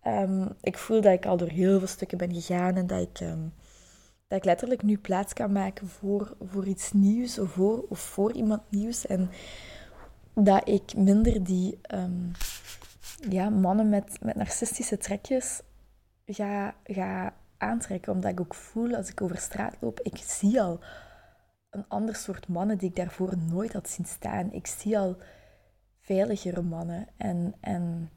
Um, 0.06 0.48
ik 0.60 0.78
voel 0.78 1.00
dat 1.00 1.12
ik 1.12 1.26
al 1.26 1.36
door 1.36 1.48
heel 1.48 1.78
veel 1.78 1.88
stukken 1.88 2.18
ben 2.18 2.34
gegaan 2.34 2.76
en 2.76 2.86
dat 2.86 3.00
ik, 3.00 3.20
um, 3.20 3.54
dat 4.28 4.38
ik 4.38 4.44
letterlijk 4.44 4.82
nu 4.82 4.98
plaats 4.98 5.32
kan 5.32 5.52
maken 5.52 5.88
voor, 5.88 6.36
voor 6.40 6.66
iets 6.66 6.92
nieuws 6.92 7.38
of 7.38 7.50
voor, 7.50 7.84
of 7.88 8.00
voor 8.00 8.32
iemand 8.32 8.62
nieuws. 8.68 9.06
En 9.06 9.30
dat 10.34 10.68
ik 10.68 10.96
minder 10.96 11.44
die 11.44 11.78
um, 11.94 12.30
ja, 13.30 13.48
mannen 13.48 13.88
met, 13.88 14.18
met 14.22 14.36
narcistische 14.36 14.98
trekjes 14.98 15.62
ga, 16.26 16.74
ga 16.84 17.34
aantrekken. 17.58 18.12
Omdat 18.12 18.30
ik 18.30 18.40
ook 18.40 18.54
voel, 18.54 18.94
als 18.94 19.10
ik 19.10 19.20
over 19.20 19.38
straat 19.38 19.76
loop, 19.80 20.00
ik 20.00 20.16
zie 20.16 20.60
al 20.60 20.80
een 21.70 21.88
ander 21.88 22.14
soort 22.14 22.48
mannen 22.48 22.78
die 22.78 22.88
ik 22.88 22.96
daarvoor 22.96 23.38
nooit 23.38 23.72
had 23.72 23.88
zien 23.88 24.06
staan. 24.06 24.52
Ik 24.52 24.66
zie 24.66 24.98
al 24.98 25.16
veiligere 26.00 26.62
mannen 26.62 27.08
en... 27.16 27.54
en 27.60 28.10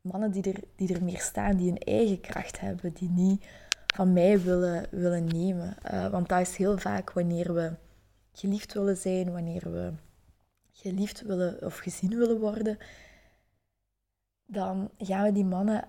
mannen 0.00 0.30
die 0.30 0.52
er, 0.52 0.60
die 0.76 0.94
er 0.94 1.04
meer 1.04 1.20
staan, 1.20 1.56
die 1.56 1.70
een 1.70 1.78
eigen 1.78 2.20
kracht 2.20 2.60
hebben, 2.60 2.92
die 2.92 3.08
niet 3.08 3.46
van 3.94 4.12
mij 4.12 4.40
willen, 4.40 4.86
willen 4.90 5.24
nemen. 5.24 5.76
Uh, 5.92 6.10
want 6.10 6.28
dat 6.28 6.40
is 6.40 6.56
heel 6.56 6.78
vaak 6.78 7.12
wanneer 7.12 7.54
we 7.54 7.72
geliefd 8.32 8.72
willen 8.72 8.96
zijn, 8.96 9.32
wanneer 9.32 9.72
we 9.72 9.92
geliefd 10.72 11.22
willen 11.22 11.64
of 11.64 11.78
gezien 11.78 12.18
willen 12.18 12.40
worden, 12.40 12.78
dan 14.50 14.90
gaan 14.98 15.24
we 15.24 15.32
die 15.32 15.44
mannen 15.44 15.88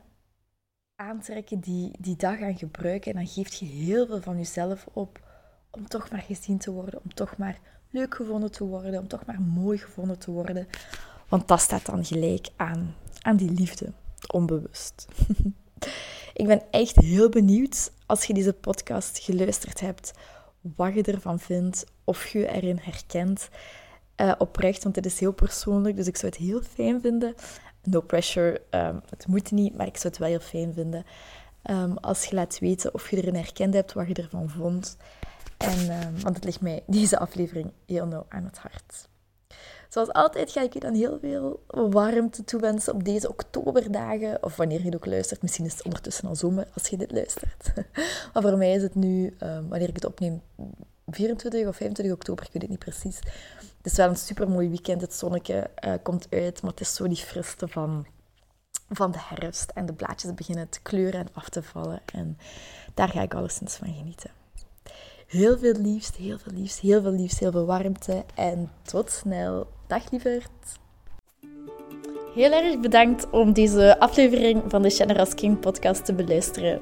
aantrekken 0.95 1.59
die, 1.59 1.91
die 1.99 2.15
dat 2.15 2.37
gaan 2.37 2.57
gebruiken. 2.57 3.11
En 3.11 3.17
dan 3.17 3.27
geeft 3.27 3.59
je 3.59 3.65
heel 3.65 4.05
veel 4.05 4.21
van 4.21 4.37
jezelf 4.37 4.87
op 4.93 5.27
om 5.71 5.87
toch 5.87 6.11
maar 6.11 6.21
gezien 6.21 6.57
te 6.57 6.71
worden, 6.71 6.99
om 7.03 7.13
toch 7.13 7.37
maar 7.37 7.59
leuk 7.89 8.15
gevonden 8.15 8.51
te 8.51 8.63
worden, 8.63 8.99
om 8.99 9.07
toch 9.07 9.25
maar 9.25 9.41
mooi 9.41 9.77
gevonden 9.77 10.19
te 10.19 10.31
worden. 10.31 10.67
Want 11.27 11.47
dat 11.47 11.59
staat 11.59 11.85
dan 11.85 12.05
gelijk 12.05 12.49
aan, 12.55 12.95
aan 13.21 13.35
die 13.35 13.51
liefde 13.51 13.93
onbewust. 14.27 15.07
ik 16.41 16.47
ben 16.47 16.61
echt 16.71 16.95
heel 16.95 17.29
benieuwd 17.29 17.91
als 18.05 18.25
je 18.25 18.33
deze 18.33 18.53
podcast 18.53 19.19
geluisterd 19.19 19.79
hebt, 19.79 20.11
wat 20.61 20.93
je 20.93 21.03
ervan 21.03 21.39
vindt, 21.39 21.85
of 22.03 22.27
je 22.27 22.47
erin 22.47 22.79
herkent. 22.81 23.49
Uh, 24.21 24.33
oprecht, 24.37 24.83
want 24.83 24.95
dit 24.95 25.05
is 25.05 25.19
heel 25.19 25.31
persoonlijk, 25.31 25.95
dus 25.95 26.07
ik 26.07 26.17
zou 26.17 26.31
het 26.31 26.41
heel 26.41 26.61
fijn 26.61 27.01
vinden. 27.01 27.35
No 27.89 28.01
pressure, 28.01 28.61
um, 28.71 29.01
het 29.09 29.27
moet 29.27 29.51
niet, 29.51 29.77
maar 29.77 29.87
ik 29.87 29.97
zou 29.97 30.07
het 30.07 30.17
wel 30.17 30.29
heel 30.29 30.39
fijn 30.39 30.73
vinden. 30.73 31.05
Um, 31.69 31.97
als 31.97 32.25
je 32.25 32.35
laat 32.35 32.59
weten 32.59 32.93
of 32.93 33.09
je 33.09 33.17
erin 33.17 33.35
herkend 33.35 33.73
hebt, 33.73 33.93
wat 33.93 34.07
je 34.07 34.13
ervan 34.13 34.49
vond. 34.49 34.97
En, 35.57 35.79
um, 35.79 36.21
want 36.21 36.35
het 36.35 36.43
ligt 36.43 36.61
mij 36.61 36.83
deze 36.87 37.19
aflevering 37.19 37.71
heel 37.85 38.05
nauw 38.05 38.25
aan 38.29 38.43
het 38.43 38.57
hart. 38.57 39.07
Zoals 39.89 40.11
altijd 40.11 40.51
ga 40.51 40.61
ik 40.61 40.73
je 40.73 40.79
dan 40.79 40.93
heel 40.93 41.19
veel 41.21 41.63
warmte 41.67 42.43
toewensen 42.43 42.93
op 42.93 43.03
deze 43.03 43.29
oktoberdagen. 43.29 44.43
Of 44.43 44.55
wanneer 44.55 44.79
je 44.79 44.85
het 44.85 44.95
ook 44.95 45.05
luistert. 45.05 45.41
Misschien 45.41 45.65
is 45.65 45.73
het 45.73 45.83
ondertussen 45.83 46.27
al 46.27 46.35
zomer 46.35 46.67
als 46.73 46.87
je 46.87 46.97
dit 46.97 47.11
luistert. 47.11 47.73
maar 48.33 48.43
voor 48.43 48.57
mij 48.57 48.73
is 48.73 48.81
het 48.81 48.95
nu, 48.95 49.35
wanneer 49.39 49.87
ik 49.87 49.95
het 49.95 50.05
opneem, 50.05 50.41
24 51.13 51.67
of 51.67 51.75
25 51.75 52.15
oktober. 52.15 52.45
Ik 52.45 52.51
weet 52.53 52.61
het 52.61 52.71
niet 52.71 52.79
precies. 52.79 53.19
Het 53.77 53.91
is 53.91 53.95
wel 53.95 54.09
een 54.09 54.15
super 54.15 54.49
mooi 54.49 54.69
weekend. 54.69 55.01
Het 55.01 55.13
zonnetje 55.13 55.69
uh, 55.85 55.93
komt 56.03 56.27
uit. 56.29 56.61
Maar 56.61 56.71
het 56.71 56.81
is 56.81 56.95
zo 56.95 57.07
die 57.07 57.17
friste 57.17 57.67
van, 57.67 58.05
van 58.89 59.11
de 59.11 59.19
herfst. 59.21 59.71
En 59.73 59.85
de 59.85 59.93
blaadjes 59.93 60.33
beginnen 60.33 60.69
te 60.69 60.81
kleuren 60.81 61.19
en 61.19 61.29
af 61.33 61.49
te 61.49 61.63
vallen. 61.63 62.01
En 62.13 62.37
daar 62.93 63.09
ga 63.09 63.21
ik 63.21 63.33
alleszins 63.33 63.75
van 63.75 63.93
genieten. 63.93 64.31
Heel 65.27 65.57
veel 65.57 65.73
liefst, 65.73 66.15
heel 66.15 66.39
veel 66.39 66.53
liefst, 66.53 66.79
heel 66.79 67.01
veel 67.01 67.11
liefst, 67.11 67.39
heel 67.39 67.51
veel 67.51 67.65
warmte. 67.65 68.23
En 68.35 68.71
tot 68.81 69.11
snel. 69.11 69.67
Dag 69.87 70.11
lieverd. 70.11 70.49
Heel 72.33 72.51
erg 72.51 72.79
bedankt 72.79 73.29
om 73.29 73.53
deze 73.53 73.99
aflevering 73.99 74.63
van 74.67 74.81
de 74.81 74.89
Generous 74.89 75.33
King 75.33 75.59
podcast 75.59 76.05
te 76.05 76.13
beluisteren. 76.13 76.81